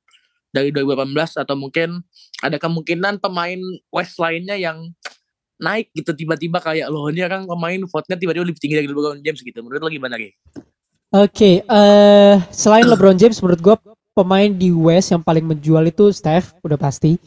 [0.54, 2.00] dari 2018 atau mungkin
[2.40, 3.58] ada kemungkinan pemain
[3.90, 4.94] West lainnya yang
[5.58, 9.40] naik gitu tiba-tiba kayak loh ini kan pemain vote-nya tiba-tiba lebih tinggi dari LeBron James
[9.42, 9.58] gitu.
[9.62, 10.34] Menurut lo gimana, Ki?
[11.14, 13.76] Oke, okay, uh, selain LeBron James menurut gue
[14.18, 17.18] pemain di West yang paling menjual itu Steph udah pasti.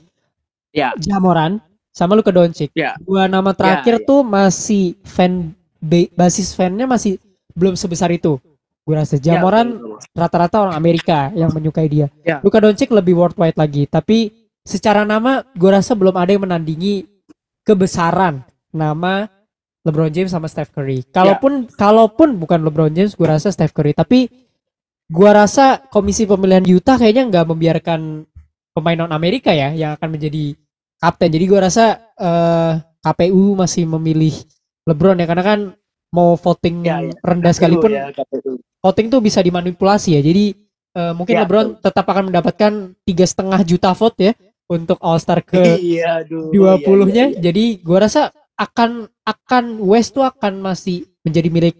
[0.75, 0.91] Ya.
[0.99, 1.63] Jamoran
[1.95, 2.69] sama Luka Doncic.
[2.77, 2.93] Ya.
[3.01, 4.07] Dua nama terakhir ya, ya.
[4.07, 5.56] tuh masih fan
[6.13, 7.21] basis fannya masih
[7.57, 8.37] belum sebesar itu.
[8.87, 12.07] Gue rasa ya, Jamoran rata-rata orang Amerika yang menyukai dia.
[12.23, 12.39] Ya.
[12.39, 14.31] Luka Doncic lebih worldwide lagi, tapi
[14.63, 17.03] secara nama gue rasa belum ada yang menandingi
[17.67, 19.27] kebesaran nama
[19.83, 21.03] LeBron James sama Steph Curry.
[21.11, 21.75] Kalaupun yeah.
[21.75, 23.91] kalaupun bukan LeBron James, gue rasa Steph Curry.
[23.91, 24.27] Tapi
[25.07, 28.27] gue rasa komisi pemilihan Utah kayaknya nggak membiarkan
[28.75, 30.55] pemain non Amerika ya yang akan menjadi
[30.99, 31.31] kapten.
[31.31, 32.73] Jadi gue rasa uh, eh,
[33.03, 34.35] KPU masih memilih
[34.87, 35.59] LeBron ya karena kan
[36.15, 37.11] mau voting ya, ya.
[37.19, 38.07] rendah KPU, sekalipun ya,
[38.79, 40.21] voting tuh bisa dimanipulasi ya.
[40.23, 40.55] Jadi
[40.95, 41.83] uh, mungkin ya, LeBron betul.
[41.83, 42.71] tetap akan mendapatkan
[43.03, 44.33] tiga setengah juta vote ya
[44.71, 47.31] untuk All Star ke iya, dua puluhnya.
[47.31, 47.43] Iya, iya, iya.
[47.51, 51.75] Jadi gue rasa akan akan West tuh akan masih menjadi milik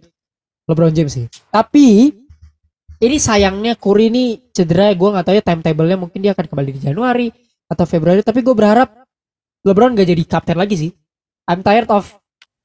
[0.68, 1.26] LeBron James sih.
[1.48, 2.12] Tapi
[2.98, 6.80] ini sayangnya Curry ini cedera gue nggak tahu ya timetable-nya mungkin dia akan kembali di
[6.82, 7.28] Januari
[7.68, 9.06] atau Februari tapi gue berharap
[9.62, 10.90] LeBron gak jadi kapten lagi sih.
[11.48, 12.12] I'm tired of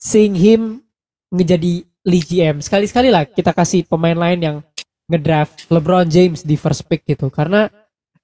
[0.04, 0.84] seeing him
[1.32, 2.60] ngejadi lead GM.
[2.60, 4.58] Sekali-sekali lah kita kasih pemain lain yang
[5.08, 7.72] ngedraft LeBron James di first pick gitu karena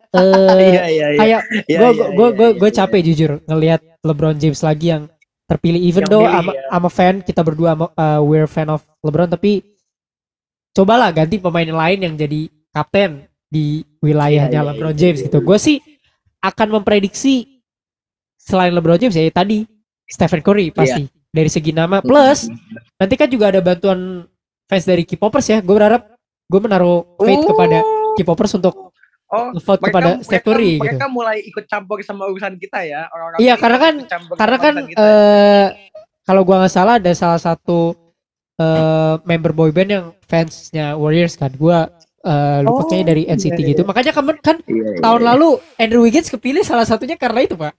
[0.58, 1.20] iya, iya, iya.
[1.22, 5.06] kayak gue gue gue gue capek jujur ngelihat LeBron James lagi yang
[5.46, 6.66] terpilih even yang though I'm, ya.
[6.74, 9.62] I'm a fan kita berdua uh, we're fan of LeBron tapi
[10.74, 15.26] cobalah ganti pemain lain yang jadi kapten di wilayahnya yeah, iya, LeBron yeah, James yeah,
[15.30, 15.40] gitu.
[15.42, 15.46] Yeah.
[15.46, 15.78] Gue sih
[16.42, 17.62] akan memprediksi
[18.40, 19.68] selain LeBron James ya tadi
[20.10, 20.74] Stephen Curry iya.
[20.74, 21.19] pasti yeah.
[21.30, 22.50] Dari segi nama plus
[22.98, 24.26] nanti kan juga ada bantuan
[24.70, 25.58] fans dari K-popers ya.
[25.66, 26.14] Gue berharap
[26.50, 27.48] gue menaruh faith oh.
[27.54, 27.78] kepada
[28.18, 28.90] K-popers untuk
[29.30, 31.06] Oh, vote kepada Steph Curry mereka, gitu.
[31.06, 33.06] Mereka mulai ikut campur sama urusan kita ya.
[33.14, 33.94] Orang-orang iya, karena kan
[34.34, 35.66] karena kan eh
[36.26, 37.94] kalau gua nggak salah ada salah satu
[38.58, 41.54] uh, member boyband yang fansnya Warriors kan.
[41.54, 41.86] Gua
[42.26, 43.82] uh, lupa oh, kayaknya dari NCT iya, gitu.
[43.86, 43.90] Iya.
[43.94, 45.30] Makanya kan kan iya, iya, tahun iya.
[45.30, 47.78] lalu Andrew Wiggins kepilih salah satunya karena itu, Pak.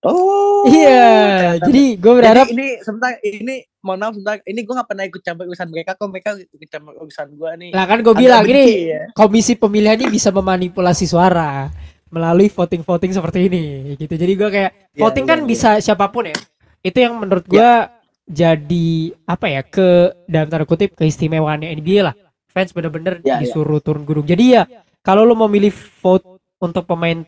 [0.00, 0.64] Oh.
[0.64, 5.04] Iya, jadi gue berharap jadi ini sebentar ini mohon maaf sebentar ini gue gak pernah
[5.04, 8.44] ikut campur urusan mereka kok mereka ikut campur urusan gue nih nah kan gue bilang
[8.44, 9.02] ini ya.
[9.12, 11.68] komisi pemilihan ini bisa memanipulasi suara
[12.12, 15.46] melalui voting voting seperti ini gitu jadi gue kayak ya, voting ya, kan ya.
[15.48, 16.36] bisa siapa pun ya
[16.80, 17.88] itu yang menurut gue ya.
[18.24, 18.88] jadi
[19.24, 19.88] apa ya ke
[20.28, 22.14] dalam tanda kutip keistimewaannya NBA lah
[22.52, 23.40] fans bener-bener ya.
[23.40, 23.84] disuruh ya.
[23.84, 24.62] turun gunung jadi ya
[25.00, 27.24] kalau lo mau milih vote untuk pemain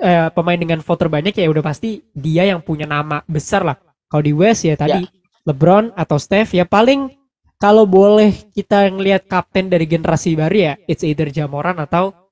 [0.00, 3.76] eh, pemain dengan voter banyak ya udah pasti dia yang punya nama besar lah
[4.08, 5.10] kalau di West ya tadi ya.
[5.46, 7.12] LeBron atau Steph ya paling
[7.56, 12.26] kalau boleh kita ngelihat kapten dari generasi baru ya it's either Jamoran atau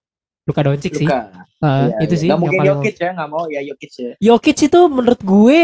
[0.45, 1.01] Luka Doncic Luka.
[1.01, 1.09] sih.
[1.09, 2.21] Uh, iya, itu iya.
[2.21, 2.29] sih.
[2.29, 4.12] Gak mungkin Jokic ya, gak mau ya Jokic ya.
[4.21, 5.61] Jokic itu menurut gue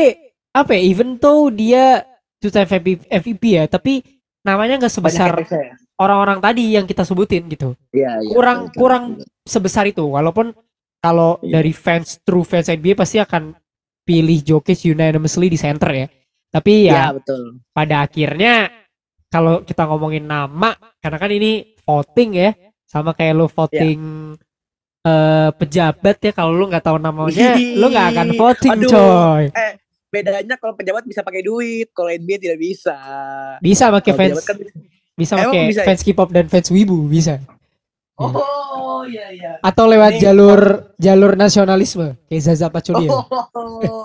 [0.51, 2.03] apa ya, even though dia
[2.41, 2.67] two time
[3.13, 4.03] MVP ya, tapi
[4.41, 5.77] namanya nggak sebesar ya?
[6.01, 7.77] orang-orang tadi yang kita sebutin gitu.
[7.93, 9.05] Iya, iya, kurang iya, kurang
[9.45, 10.01] sebesar itu.
[10.01, 10.57] Walaupun
[11.01, 11.59] kalau iya.
[11.59, 13.57] dari fans true fans NBA pasti akan
[14.05, 16.07] pilih Jokic unanimously di center ya.
[16.51, 17.63] Tapi ya, ya betul.
[17.73, 18.69] pada akhirnya
[19.31, 22.51] kalau kita ngomongin nama, karena kan ini voting ya,
[22.83, 24.01] sama kayak lo voting
[24.35, 25.07] ya.
[25.07, 29.45] uh, pejabat ya, kalau lo nggak tahu namanya, lo nggak akan voting, Aduh, coy.
[29.55, 29.73] Eh,
[30.11, 32.99] bedanya kalau pejabat bisa pakai duit, kalau NBA tidak bisa.
[33.63, 34.59] Bisa pakai fans, kan,
[35.15, 35.87] bisa pakai ya?
[35.87, 37.39] fans K-pop dan fans Wibu bisa.
[38.21, 39.53] Oh iya iya.
[39.64, 40.61] Atau lewat ini, jalur
[41.01, 43.09] jalur nasionalisme kayak Zaza Pachulia.
[43.09, 43.25] Oh,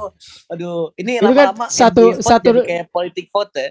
[0.52, 3.70] aduh, ini, ini kan satu satu kayak politik vote ya.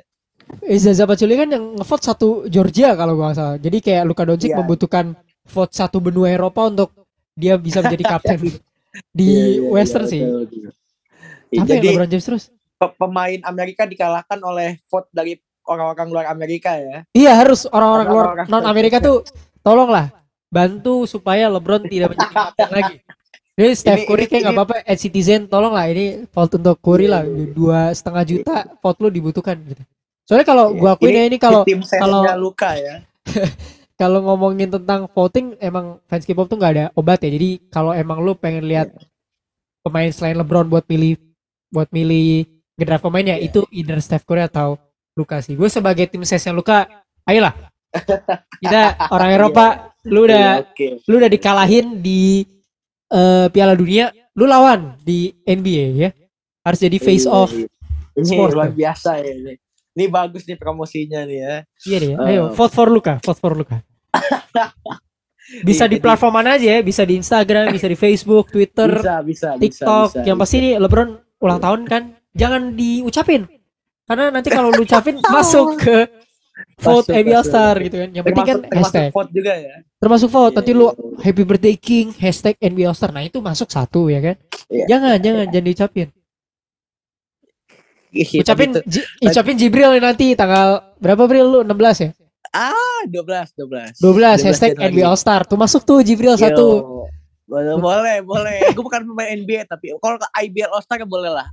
[0.61, 3.57] Eh, Zaza Pachulia kan yang ngevote satu Georgia kalau gak salah.
[3.57, 4.61] Jadi kayak Luka Doncic yeah.
[4.61, 5.17] membutuhkan
[5.49, 6.93] vote satu benua Eropa untuk
[7.33, 8.37] dia bisa menjadi kapten
[9.17, 10.23] di yeah, yeah, Western yeah, sih.
[11.55, 12.45] Tapi Jadi, LeBron James terus.
[13.01, 17.09] Pemain Amerika dikalahkan oleh vote dari orang-orang luar Amerika ya.
[17.17, 19.25] Iya harus orang-orang luar non Amerika tuh
[19.65, 20.13] tolonglah
[20.55, 22.97] bantu supaya LeBron tidak menjadi kapten lagi.
[23.59, 27.23] Jadi Steph Curry kayak nggak apa-apa, Ed Citizen tolong lah ini vote untuk Curry lah
[27.55, 29.83] dua setengah juta vote lu dibutuhkan gitu.
[30.27, 33.03] Soalnya kalau iya, gua akuin ya ini kalau kalau luka ya.
[34.01, 37.31] kalau ngomongin tentang voting emang fans K-pop tuh nggak ada obat ya.
[37.31, 39.87] Jadi kalau emang lu pengen lihat yeah.
[39.87, 41.15] pemain selain LeBron buat milih
[41.71, 43.47] buat milih ngedraft pemainnya yeah.
[43.47, 44.83] itu either Steph Curry atau
[45.15, 45.55] Luka sih.
[45.55, 46.91] Gue sebagai tim sesnya Luka,
[47.23, 47.55] ayolah
[48.59, 48.83] kita
[49.15, 49.94] orang Eropa.
[50.05, 51.01] Lu udah yeah, okay.
[51.09, 52.45] lu udah dikalahin di
[53.13, 56.11] uh, Piala Dunia, lu lawan di NBA ya.
[56.65, 57.53] Harus jadi face yeah, off.
[57.53, 57.69] Yeah.
[58.15, 59.55] Ini sport, luar biasa ya ini.
[59.95, 61.55] Ini bagus nih promosinya nih ya.
[61.87, 61.99] Iya.
[62.19, 63.83] Ayo, uh, vote for Luka, vote for Luka.
[65.45, 66.81] Bisa Iya, di platform mana aja ya?
[66.81, 70.17] Bisa di Instagram, bisa di Facebook, Twitter, bisa bisa TikTok.
[70.17, 70.65] bisa, bisa, yang pasti bisa.
[70.65, 71.09] nih LeBron
[71.45, 72.03] ulang tahun kan,
[72.33, 73.45] jangan diucapin.
[74.09, 76.09] Karena nanti kalau lu ucapin masuk ke
[76.77, 77.51] vote Masuk, masuk.
[77.51, 78.09] Star gitu kan.
[78.11, 79.11] Yang penting kan termasuk, termasuk hashtag.
[79.11, 80.55] vote juga ya Termasuk vote.
[80.55, 80.93] Nanti Iya, lu iya.
[81.21, 83.11] Happy Birthday King, hashtag NBA All Star.
[83.11, 84.37] Nah itu masuk satu ya kan.
[84.67, 84.85] Iya.
[84.89, 86.09] Jangan, jangan, jangan diucapin.
[88.15, 91.61] Ucapin, tuh- Ji- ucapin Jibril nanti tanggal berapa Bril lu?
[91.63, 92.11] 16 ya?
[92.53, 94.95] ah 12 12 12, hashtag Januari.
[94.95, 95.43] NBA All Star.
[95.43, 96.67] Tuh masuk tuh Jibril Yo, satu.
[97.45, 101.51] boleh boleh boleh gue bukan pemain NBA tapi kalau ke IBL All Star boleh lah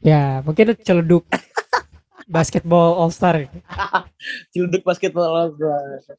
[0.00, 1.22] Ya, mungkin celeduk
[2.30, 3.50] basketball All Star.
[4.54, 6.14] Ciluduk basketball All Star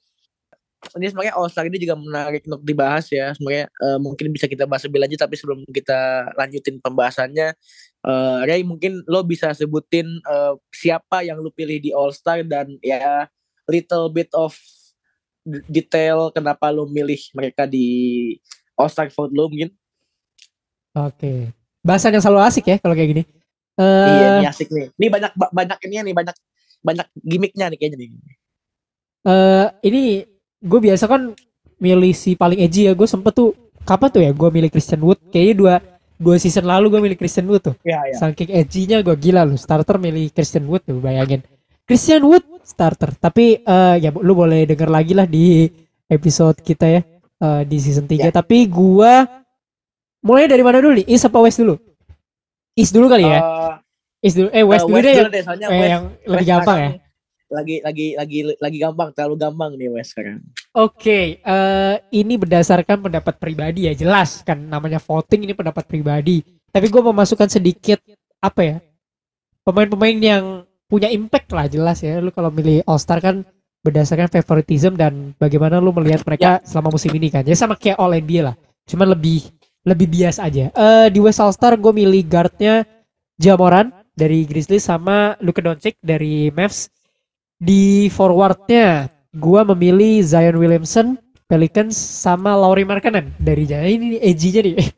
[0.98, 4.66] ini sebenarnya All Star ini juga menarik untuk dibahas ya sebenarnya eh, mungkin bisa kita
[4.66, 7.54] bahas lebih lanjut tapi sebelum kita lanjutin pembahasannya
[8.02, 12.74] eh Ray mungkin lo bisa sebutin eh, siapa yang lo pilih di All Star dan
[12.82, 13.30] ya
[13.70, 14.58] little bit of
[15.70, 18.36] detail kenapa lo milih mereka di
[18.74, 19.70] All Star vote lo mungkin
[20.92, 21.56] Oke.
[21.88, 23.24] Bahasan yang selalu asik ya kalau kayak gini.
[23.80, 26.36] Iya Eh ini asik nih ini banyak ba- banyak ini nih banyak
[26.82, 28.10] banyak gimmicknya nih kayaknya nih
[29.22, 30.02] eh, ini
[30.62, 31.34] gue biasa kan
[31.82, 32.94] milih si paling edgy ya.
[32.94, 35.18] Gue sempet tuh kapan tuh ya gue milih Christian Wood.
[35.34, 35.74] Kayaknya dua
[36.22, 37.76] dua season lalu gue milih Christian Wood tuh.
[37.82, 39.58] ya ya Saking edgy-nya gue gila lu.
[39.58, 41.42] Starter milih Christian Wood tuh bayangin.
[41.86, 43.18] Christian Wood starter.
[43.18, 45.66] Tapi eh, ya lu boleh denger lagi lah di
[46.06, 47.02] episode kita ya
[47.42, 48.30] eh, di season 3.
[48.30, 48.30] Ya.
[48.30, 49.26] Tapi gua
[50.22, 51.10] mulai dari mana dulu nih?
[51.10, 51.78] East apa West dulu?
[52.76, 53.40] East dulu kali ya.
[53.40, 53.74] Eh,
[54.28, 54.50] East dulu.
[54.54, 56.92] Eh West eh, dulu deh yang, deh soalnya eh, West yang lebih West gampang ya.
[57.52, 60.40] lagi lagi lagi lagi gampang terlalu gampang nih West sekarang
[60.72, 66.48] Oke, eh, ini berdasarkan pendapat pribadi ya jelas kan namanya voting ini pendapat pribadi.
[66.72, 68.00] Tapi gue memasukkan sedikit
[68.40, 68.76] apa ya
[69.68, 72.24] pemain-pemain yang punya impact lah jelas ya.
[72.24, 73.44] Lu kalau milih All Star kan
[73.84, 77.44] berdasarkan favoritism dan bagaimana lu melihat mereka selama musim ini kan.
[77.44, 78.56] Ya sama kayak All NBA lah.
[78.88, 79.52] Cuman lebih
[79.88, 80.70] lebih bias aja.
[80.72, 82.86] Eh di West All Star gue milih guardnya
[83.42, 86.92] Jamoran dari Grizzlies sama Luka Doncic dari Mavs.
[87.62, 91.16] Di forwardnya gua memilih Zion Williamson
[91.48, 94.76] Pelicans sama Laurie Markkanen dari ini edgy-nya nih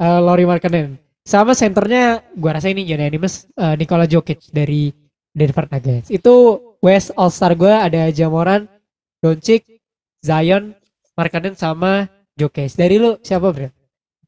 [0.00, 0.96] Eh, Laurie Markkanen
[1.28, 4.88] sama senternya gua rasa ini unanimous eh, Nikola Jokic dari
[5.36, 8.64] Denver Nuggets itu West All Star gua ada Jamoran
[9.20, 9.60] Doncic
[10.24, 10.72] Zion
[11.12, 13.68] Markkanen sama Jokic dari lu siapa bro?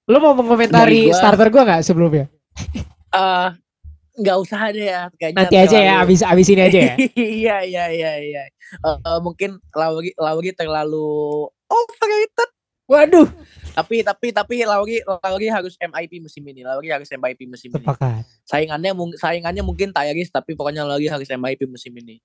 [0.05, 2.27] Lu mau mengomentari gua- starter gua nggak sebelumnya?
[3.15, 3.49] eh
[4.13, 6.95] nggak usah deh ya kayaknya Nanti aja ya abis abis ini aja ya.
[7.17, 8.43] iya iya iya iya
[8.75, 11.07] Eh, eh, mungkin Lauri Lauri terlalu
[11.67, 12.51] overrated
[12.83, 13.25] Waduh,
[13.73, 18.27] tapi tapi tapi Lauri Lauri harus MIP musim ini Lauri harus MIP musim ini sepakat.
[18.45, 22.21] saingannya mung- saingannya mungkin Tyrese tapi pokoknya Lauri harus MIP musim ini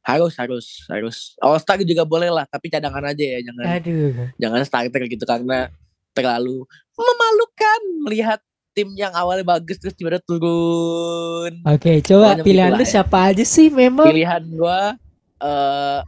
[0.00, 4.30] harus harus harus All Star juga boleh lah tapi cadangan aja ya jangan Aduh.
[4.36, 5.68] jangan starter gitu karena
[6.16, 6.64] terlalu
[6.96, 8.40] memalukan melihat
[8.72, 13.68] tim yang awalnya bagus terus tiba-tiba turun Oke, coba Pokoknya pilihan lu siapa aja sih
[13.68, 14.08] memang?
[14.08, 14.96] pilihan gua
[15.44, 16.00] eh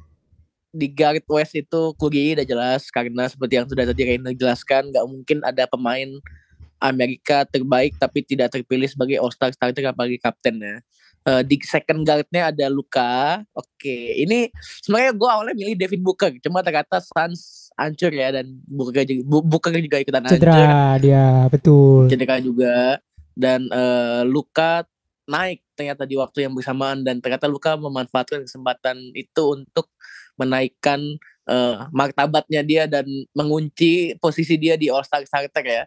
[0.69, 5.05] di guard West itu Curry udah jelas karena seperti yang sudah tadi Reina jelaskan nggak
[5.09, 6.09] mungkin ada pemain
[6.79, 10.77] Amerika terbaik tapi tidak terpilih sebagai All Star starter apalagi kapten ya.
[11.27, 13.43] Eh, di second guardnya ada Luka.
[13.53, 14.49] Oke, ini
[14.85, 19.47] sebenarnya gua awalnya milih Devin Booker, cuma ternyata Suns hancur ya dan Booker juga, Bu-
[19.47, 22.11] Booker juga ikutan hancur Cedera dia, betul.
[22.11, 22.99] cedera juga
[23.39, 24.83] dan eh, Luka
[25.31, 29.87] naik ternyata di waktu yang bersamaan dan ternyata Luka memanfaatkan kesempatan itu untuk
[30.35, 30.99] menaikkan
[31.47, 35.85] eh, martabatnya dia dan mengunci posisi dia di All Star starter ya.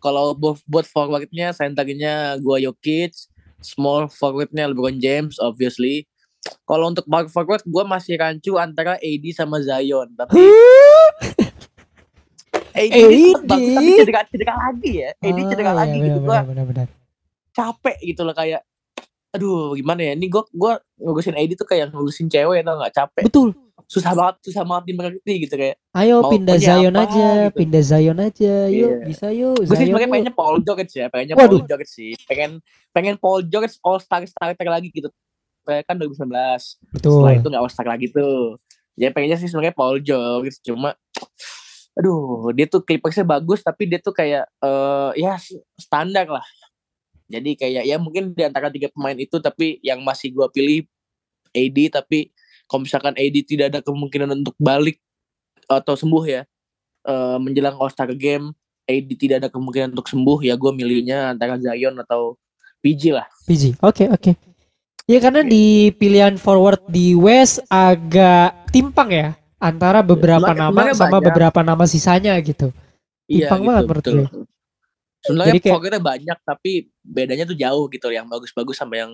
[0.00, 0.32] Kalau
[0.64, 3.12] buat forwardnya centernya gua Jokic,
[3.60, 6.08] small forwardnya LeBron James obviously.
[6.64, 10.40] Kalau untuk power forward gua masih rancu antara AD sama Zion tapi
[12.72, 13.02] Ini
[13.34, 13.44] AD?
[13.44, 15.10] bagus tapi cedera cedera lagi ya.
[15.18, 16.88] AD cedera Ah, lagi iya, gitu gua benar.
[17.50, 18.62] capek gitu loh kayak
[19.30, 23.22] aduh gimana ya ini gue gue ngurusin AD tuh kayak ngurusin cewek tau nggak capek
[23.24, 23.54] Betul.
[23.84, 27.56] susah banget susah banget dimengerti gitu kayak Ayo pindah Zion apa aja, gitu.
[27.56, 28.54] pindah Zion aja.
[28.66, 29.06] Yuk, Iya.
[29.06, 29.54] bisa yuk.
[29.56, 31.58] gue sih sebenarnya pengennya Paul George ya pengennya Waduh.
[31.58, 32.50] Paul George sih pengen
[32.90, 35.10] pengen Paul George All Star starter lagi gitu
[35.60, 36.26] kayak kan 2019
[36.92, 37.10] Betul.
[37.12, 38.58] setelah itu nggak All Star lagi tuh
[38.94, 40.94] ya pengennya sih sebenarnya Paul George cuma
[41.98, 45.36] aduh dia tuh Clippersnya bagus tapi dia tuh kayak eh ya
[45.76, 46.46] standar lah
[47.30, 50.86] jadi kayak ya mungkin di antara tiga pemain itu tapi yang masih gua pilih
[51.50, 52.30] AD tapi
[52.70, 55.02] kalau misalkan AD tidak ada kemungkinan untuk balik
[55.66, 56.42] atau sembuh ya
[57.06, 58.54] eh, menjelang All Star Game
[58.86, 62.38] AD tidak ada kemungkinan untuk sembuh ya gue milihnya antara Zion atau
[62.82, 63.82] PG lah PG.
[63.82, 64.32] Oke, oke.
[65.10, 69.28] Ya karena di pilihan forward di West agak timpang ya.
[69.60, 71.26] Antara beberapa Sebenarnya- nama sama banyak.
[71.30, 72.72] beberapa nama sisanya gitu.
[73.28, 74.14] Iya Timpang gitu, banget menurut betul.
[74.16, 74.28] gue.
[75.20, 76.72] Sebenarnya Jadi kayak- banyak tapi
[77.04, 79.12] bedanya tuh jauh gitu yang bagus-bagus sama yang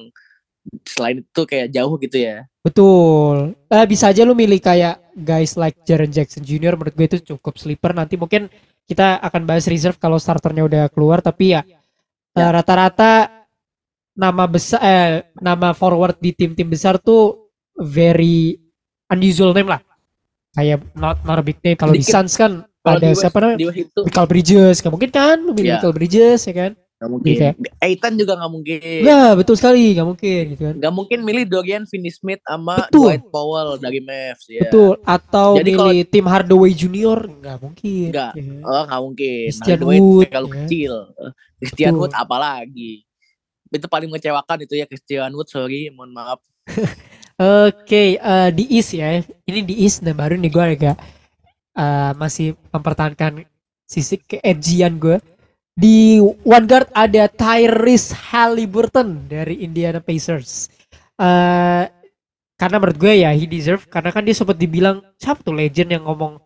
[0.86, 2.46] selain itu kayak jauh gitu ya.
[2.62, 3.54] Betul.
[3.66, 6.74] Eh, bisa aja lu milih kayak guys like Jaren Jackson Jr.
[6.78, 7.90] menurut gue itu cukup sleeper.
[7.90, 8.46] Nanti mungkin
[8.86, 11.18] kita akan bahas reserve kalau starternya udah keluar.
[11.18, 11.78] Tapi ya, Ya.
[12.34, 13.30] eh, rata-rata
[14.14, 18.56] nama besar, eh, nama forward di tim-tim besar tuh very
[19.06, 19.82] unusual name lah.
[20.56, 21.76] Kayak not, not a big name.
[21.76, 22.00] Kalau di.
[22.00, 23.58] Suns kan Kalau ada di West- siapa namanya?
[24.00, 24.76] Michael Bridges.
[24.78, 25.74] Gak mungkin kan lu milih Ya.
[25.76, 26.72] Michael Bridges ya kan?
[26.96, 27.32] nggak mungkin.
[27.36, 28.80] kayak- Aitan juga nggak mungkin.
[29.04, 29.92] Enggak, betul sekali.
[29.92, 30.74] Gak mungkin gitu kan.
[30.80, 33.12] Nggak mungkin milih Dorian Finney-Smith sama Betul.
[33.12, 34.64] Dwight Powell dari Mavs ya.
[34.64, 34.96] Betul.
[35.04, 37.20] Atau Jadi kalau- milih tim Hardaway Junior.
[37.28, 38.08] Nggak mungkin.
[38.08, 38.32] Nggak.
[38.32, 38.52] Ya.
[38.64, 39.44] Oh nggak mungkin.
[39.44, 40.54] Christian Hardaway Wood, terlalu ya.
[40.56, 40.92] kecil.
[41.60, 42.00] Christian Betul.
[42.00, 42.92] Wood apalagi.
[43.68, 46.40] Itu paling mengecewakan itu ya Christian Wood sorry mohon maaf.
[47.36, 49.20] Oke, eh, di East ya.
[49.20, 50.96] Ini di East dan baru nih gue agak
[51.76, 53.44] eh, masih mempertahankan
[53.84, 55.20] sisi keedgian gue.
[55.76, 60.72] Di one guard ada Tyrese Halliburton dari Indiana Pacers.
[61.20, 61.84] Eh
[62.56, 66.08] karena menurut gue ya he deserve karena kan dia sempat dibilang siapa tuh legend yang
[66.08, 66.40] ngomong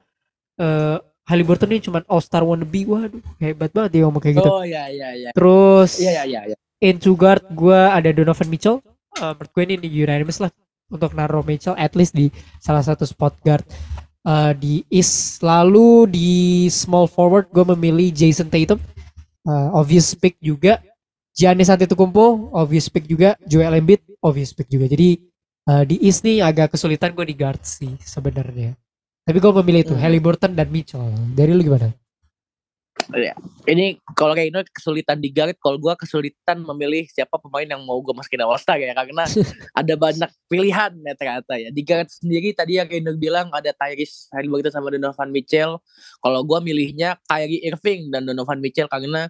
[0.59, 0.99] eh
[1.31, 2.83] Halliburton ini cuma all star wannabe.
[2.91, 4.51] Waduh, hebat banget dia ngomong kayak gitu.
[4.51, 5.31] Oh ya ya ya.
[5.31, 6.57] Terus Iya ya ya ya.
[6.83, 8.83] in two guard gue ada Donovan Mitchell
[9.19, 9.75] Eh, menurut gue ini
[10.07, 10.51] unanimous lah
[10.91, 12.29] untuk naruh Mitchell at least di
[12.59, 13.65] salah satu spot guard
[14.21, 15.41] Eh, di East.
[15.41, 16.31] Lalu di
[16.69, 18.77] small forward gue memilih Jason Tatum.
[19.49, 20.77] Eh, obvious pick juga.
[21.33, 23.41] Giannis Antetokounmpo obvious pick juga.
[23.49, 24.85] Joel Embiid obvious pick juga.
[24.93, 25.25] Jadi
[25.73, 28.77] eh, di East nih agak kesulitan gue di guard sih sebenarnya.
[29.25, 30.05] Tapi gue memilih itu Hmm.
[30.05, 31.09] Halliburton dan Mitchell.
[31.33, 31.89] Dari lu gimana
[33.67, 37.99] Ini kalau kayak ini kesulitan di guard, kalau gua kesulitan memilih siapa pemain yang mau
[38.03, 39.27] gue masukin All Star ya karena
[39.81, 41.69] ada banyak pilihan ya ternyata ya.
[41.75, 45.79] Di guard sendiri tadi yang Reino bilang ada Tyrese Halliburton sama Donovan Mitchell.
[46.23, 49.27] Kalau gua milihnya Kyrie Irving dan Donovan Mitchell karena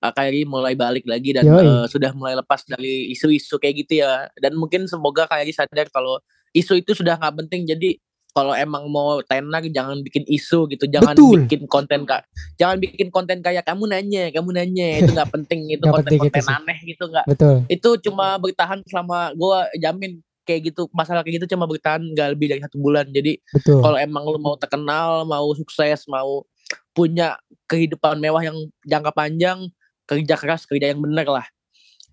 [0.00, 1.64] uh, Kyrie mulai balik lagi dan Yoi.
[1.64, 4.28] uh, sudah mulai lepas dari isu-isu kayak gitu ya.
[4.40, 6.20] Dan mungkin semoga Kyrie sadar kalau
[6.56, 7.68] isu itu sudah nggak penting.
[7.68, 8.00] Jadi
[8.30, 11.46] kalau emang mau tenar jangan bikin isu gitu, jangan Betul.
[11.46, 12.26] bikin konten kak,
[12.56, 16.54] jangan bikin konten kayak kamu nanya, kamu nanya itu nggak penting itu konten-konten gitu sih.
[16.54, 17.26] aneh gitu nggak.
[17.66, 22.46] Itu cuma bertahan selama gua jamin kayak gitu masalah kayak gitu cuma bertahan nggak lebih
[22.54, 23.06] dari satu bulan.
[23.10, 26.46] Jadi kalau emang lu mau terkenal, mau sukses, mau
[26.94, 27.38] punya
[27.70, 29.70] kehidupan mewah yang jangka panjang,
[30.06, 31.46] kerja keras, kerja yang benar lah.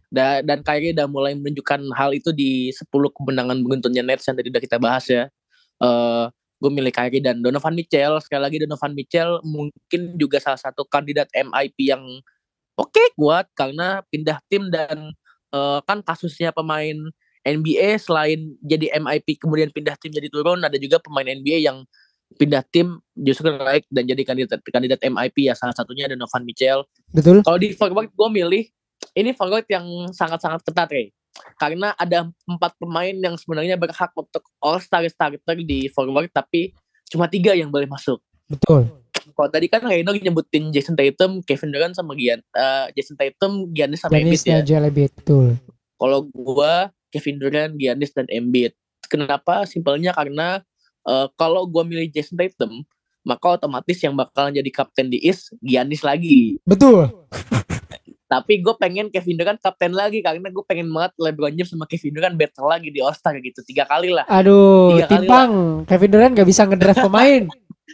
[0.07, 4.47] Dan, dan Kyrie udah mulai menunjukkan hal itu di 10 kemenangan beruntunnya Nets yang tadi
[4.47, 5.27] udah kita bahas ya.
[5.81, 6.25] Eh
[6.57, 8.17] gue milih Kyrie dan Donovan Mitchell.
[8.17, 12.01] Sekali lagi Donovan Mitchell mungkin juga salah satu kandidat MIP yang
[12.77, 15.13] oke kuat karena pindah tim dan
[15.53, 16.97] eh, kan kasusnya pemain
[17.45, 21.85] NBA selain jadi MIP kemudian pindah tim jadi turun ada juga pemain NBA yang
[22.35, 26.83] pindah tim justru naik dan jadi kandidat kandidat MIP ya salah satunya ada Donovan Mitchell.
[27.15, 28.63] betul Kalau di forward gue milih
[29.15, 31.03] ini forward yang sangat-sangat ketat ya.
[31.57, 36.73] Karena ada empat pemain yang sebenarnya berhak untuk all star starter di forward tapi
[37.09, 38.21] cuma tiga yang boleh masuk.
[38.47, 38.87] betul
[39.27, 44.01] Kalau tadi kan Reino nyebutin Jason Tatum, Kevin Durant sama Gian, eh, Jason Tatum, Giannis
[44.01, 44.57] sama Embiid Giannis ya.
[44.59, 45.45] dan Joel Embiid betul
[45.97, 46.73] Kalau gua
[47.11, 48.71] Kevin Durant, Giannis dan Embiid.
[49.11, 49.67] Kenapa?
[49.67, 50.63] Simpelnya karena
[51.05, 52.87] eh, kalau gua milih Jason Tatum,
[53.27, 56.55] maka otomatis yang bakalan jadi kapten di East Giannis lagi.
[56.63, 57.11] betul
[58.27, 62.11] Tapi gue pengen Kevin Durant kapten lagi karena gue pengen banget LeBron James sama Kevin
[62.11, 64.27] Durant battle lagi di All Star gitu tiga kali lah.
[64.27, 65.51] Aduh, Tiga kali timpang.
[65.87, 67.43] Kevin Durant gak bisa ngedraft pemain.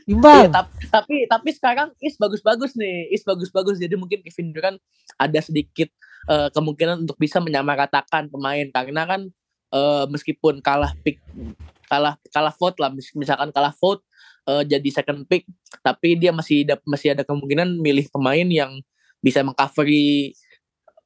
[0.03, 0.43] Timpang.
[0.43, 4.77] Iya, tapi, tapi tapi sekarang East bagus-bagus nih, East bagus-bagus jadi mungkin Kevin Durant
[5.21, 5.87] ada sedikit
[6.27, 9.21] eh, kemungkinan untuk bisa menyamaratakan pemain karena kan
[9.69, 11.21] eh, meskipun kalah pick
[11.85, 14.01] kalah kalah vote lah mis- misalkan kalah vote
[14.49, 15.45] eh, jadi second pick
[15.85, 18.81] tapi dia masih ada masih ada kemungkinan milih pemain yang
[19.23, 20.35] bisa mengcoveri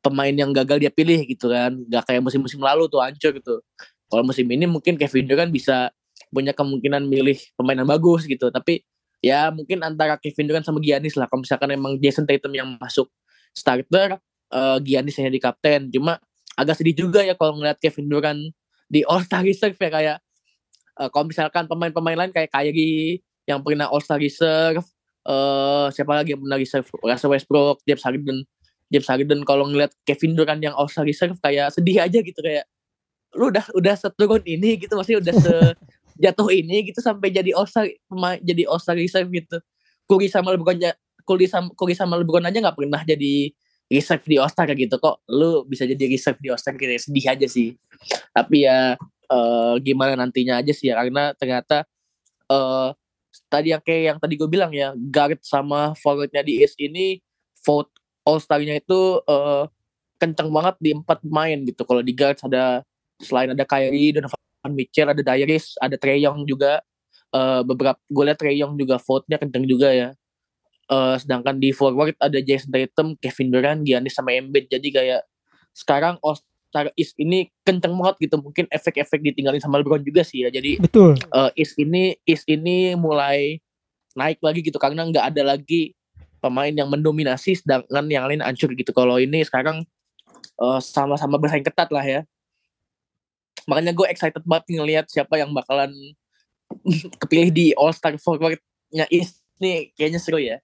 [0.01, 1.77] pemain yang gagal dia pilih gitu kan.
[1.85, 3.61] Gak kayak musim-musim lalu tuh hancur gitu.
[4.09, 5.93] Kalau musim ini mungkin Kevin Durant bisa
[6.33, 8.49] punya kemungkinan milih pemain yang bagus gitu.
[8.49, 8.81] Tapi
[9.21, 11.29] ya mungkin antara Kevin Durant sama Giannis lah.
[11.29, 13.07] Kalau misalkan emang Jason Tatum yang masuk
[13.53, 15.93] starter eh Giannis yang jadi kapten.
[15.93, 16.17] Cuma
[16.57, 18.41] agak sedih juga ya kalau ngeliat Kevin Durant
[18.89, 20.17] di All Star Reserve ya kayak
[21.03, 24.83] eh, kalau misalkan pemain-pemain lain kayak Kyrie yang pernah All Star Reserve
[25.27, 28.47] eh siapa lagi yang pernah reserve Russell Westbrook James Harden.
[28.87, 32.63] James Harden kalau ngeliat Kevin Durant yang All Reserve kayak sedih aja gitu kayak
[33.35, 34.95] lu udah udah seturun ini gitu.
[34.95, 35.53] Maksudnya udah se
[36.23, 37.67] jatuh ini gitu sampai jadi All
[38.39, 39.59] jadi All Reserve gitu.
[40.07, 40.79] Curry sama LeBron
[41.27, 43.51] Curry sama Curry sama LeBron aja nggak pernah jadi
[43.91, 44.95] reserve di All gitu.
[44.95, 47.75] Kok lu bisa jadi reserve di All kayak sedih aja sih.
[48.31, 48.95] Tapi ya
[49.27, 51.83] eh, gimana nantinya aja sih ya karena ternyata
[52.47, 52.95] uh,
[53.45, 57.21] tadi yang kayak yang tadi gue bilang ya guard sama forwardnya di East ini
[57.61, 57.93] vote
[58.27, 59.69] All Star-nya itu uh,
[60.17, 61.81] kenceng banget di empat pemain gitu.
[61.85, 62.81] Kalau di guard ada
[63.21, 66.81] selain ada Kyrie, Donovan Mitchell, ada Darius, ada Trey Young juga.
[67.31, 70.09] Uh, beberapa gue lihat Trey Young juga vote-nya kenceng juga ya.
[70.87, 74.71] Uh, sedangkan di forward ada Jason Tatum, Kevin Durant, Giannis sama Embiid.
[74.71, 75.21] Jadi kayak
[75.75, 76.39] sekarang All
[76.77, 78.37] Star East ini kenceng banget gitu.
[78.37, 80.53] Mungkin efek-efek ditinggalin sama LeBron juga sih ya.
[80.53, 81.17] Jadi betul.
[81.33, 83.57] Uh, East ini East ini mulai
[84.13, 85.97] naik lagi gitu karena nggak ada lagi
[86.37, 88.93] pemain yang mendominasi sedangkan yang lain hancur gitu.
[88.93, 89.81] Kalau ini sekarang
[90.61, 92.21] uh, sama-sama bersaing ketat lah ya.
[93.65, 95.89] Makanya gue excited banget ngelihat siapa yang bakalan
[97.25, 100.61] kepilih di All Star Forward-nya East nih kayaknya seru ya.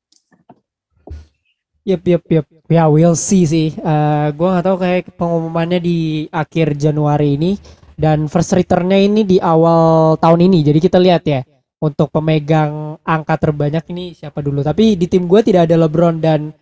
[1.84, 2.45] Yep, yep, yep.
[2.71, 3.75] Ya, we'll see sih.
[3.84, 7.59] Uh, gue gak tahu kayak pengumumannya di akhir Januari ini
[7.99, 10.63] dan first returnnya ini di awal tahun ini.
[10.63, 11.43] Jadi kita lihat ya
[11.84, 14.63] untuk pemegang angka terbanyak ini siapa dulu.
[14.63, 16.55] Tapi di tim gue tidak ada LeBron dan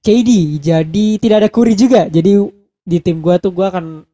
[0.00, 2.08] KD, jadi tidak ada Curry juga.
[2.08, 2.32] Jadi
[2.84, 4.04] di tim gue tuh gue akan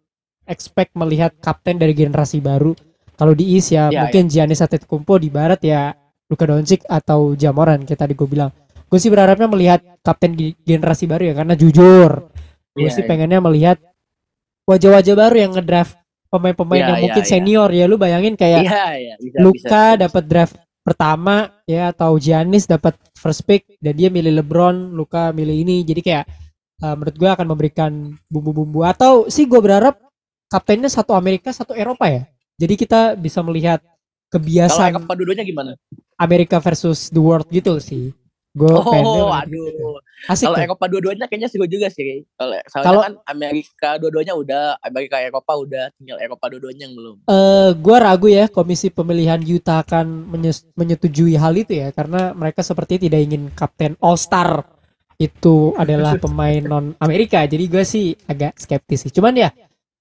[0.51, 2.75] expect melihat kapten dari generasi baru.
[3.15, 4.43] Kalau di East ya, ya mungkin ya.
[4.43, 5.95] Giannis Antetokounmpo di Barat ya
[6.27, 8.51] Luka Doncic atau Jamoran kayak tadi gue bilang.
[8.91, 10.35] Gue sih berharapnya melihat kapten
[10.67, 12.35] generasi baru ya karena jujur
[12.75, 13.09] gue ya, sih ya.
[13.09, 13.79] pengennya melihat
[14.67, 15.95] wajah-wajah baru yang ngedraft
[16.31, 17.29] pemain-pemain ya, yang ya, mungkin ya.
[17.29, 19.15] senior ya lu bayangin kayak ya, ya.
[19.19, 24.95] Bisa, Luka dapat draft pertama ya atau Giannis dapat first pick dan dia milih LeBron,
[24.95, 26.25] Luka milih ini jadi kayak
[26.87, 27.93] uh, menurut gue akan memberikan
[28.31, 29.99] bumbu-bumbu atau sih gue berharap
[30.47, 32.23] kaptennya satu Amerika satu Eropa ya
[32.57, 33.83] jadi kita bisa melihat
[34.31, 35.75] kebiasaan kalau gimana
[36.15, 38.15] Amerika versus the world gitu sih
[38.51, 40.03] Gue oh, aduh.
[40.27, 42.27] Asik kalau Eropa dua-duanya kayaknya sih gue juga sih.
[42.67, 47.17] Kalau kan Amerika dua-duanya udah, Amerika Eropa udah, tinggal Eropa dua-duanya yang belum.
[47.25, 50.35] Eh, uh, gue ragu ya komisi pemilihan Utah akan
[50.75, 54.67] menyetujui hal itu ya, karena mereka seperti tidak ingin kapten All Star
[55.23, 57.47] itu adalah pemain non Amerika.
[57.47, 59.15] Jadi gue sih agak skeptis sih.
[59.15, 59.55] Cuman ya,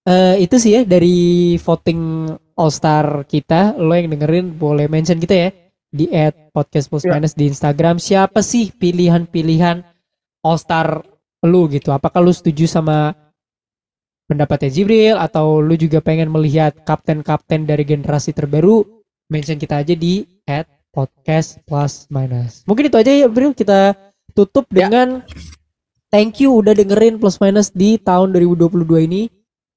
[0.09, 5.37] uh, itu sih ya dari voting All Star kita, lo yang dengerin boleh mention kita
[5.37, 7.17] ya di at podcast plus ya.
[7.17, 7.97] minus di Instagram.
[7.97, 9.81] Siapa sih pilihan-pilihan
[10.45, 11.01] All Star
[11.45, 11.89] lu gitu?
[11.91, 13.17] Apakah lu setuju sama
[14.29, 15.17] pendapatnya Jibril?
[15.17, 18.85] Atau lu juga pengen melihat kapten-kapten dari generasi terbaru?
[19.29, 23.93] Mention kita aja di at podcast plus minus mungkin itu aja ya Jibril kita
[24.33, 24.89] tutup ya.
[24.89, 25.21] dengan
[26.09, 29.23] thank you udah dengerin plus minus di tahun 2022 ini.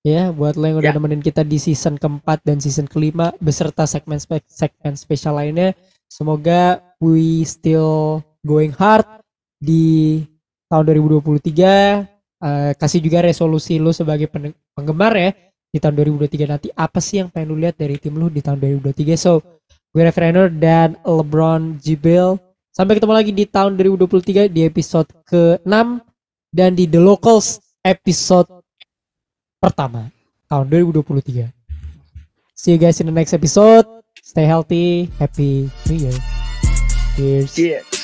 [0.02, 0.96] Ya buat lo yang udah ya.
[0.98, 5.78] nemenin kita di season keempat dan season kelima beserta segmen spe segmen spesial lainnya
[6.12, 9.08] Semoga we still going hard
[9.56, 10.20] di
[10.68, 11.24] tahun 2023.
[11.24, 14.28] Uh, eh, kasih juga resolusi lu sebagai
[14.76, 15.32] penggemar ya
[15.72, 18.60] di tahun 2023 nanti apa sih yang pengen lu lihat dari tim lu di tahun
[18.60, 19.16] 2023.
[19.16, 19.40] So,
[19.88, 22.36] gue Refrainer dan LeBron Jibril.
[22.76, 25.76] Sampai ketemu lagi di tahun 2023 di episode ke-6
[26.52, 28.52] dan di The Locals episode
[29.56, 30.12] pertama
[30.44, 31.48] tahun 2023.
[32.52, 34.01] See you guys in the next episode.
[34.32, 35.10] Stay healthy.
[35.18, 36.18] Happy New Year.
[37.16, 37.54] Cheers.
[37.54, 38.01] Cheers.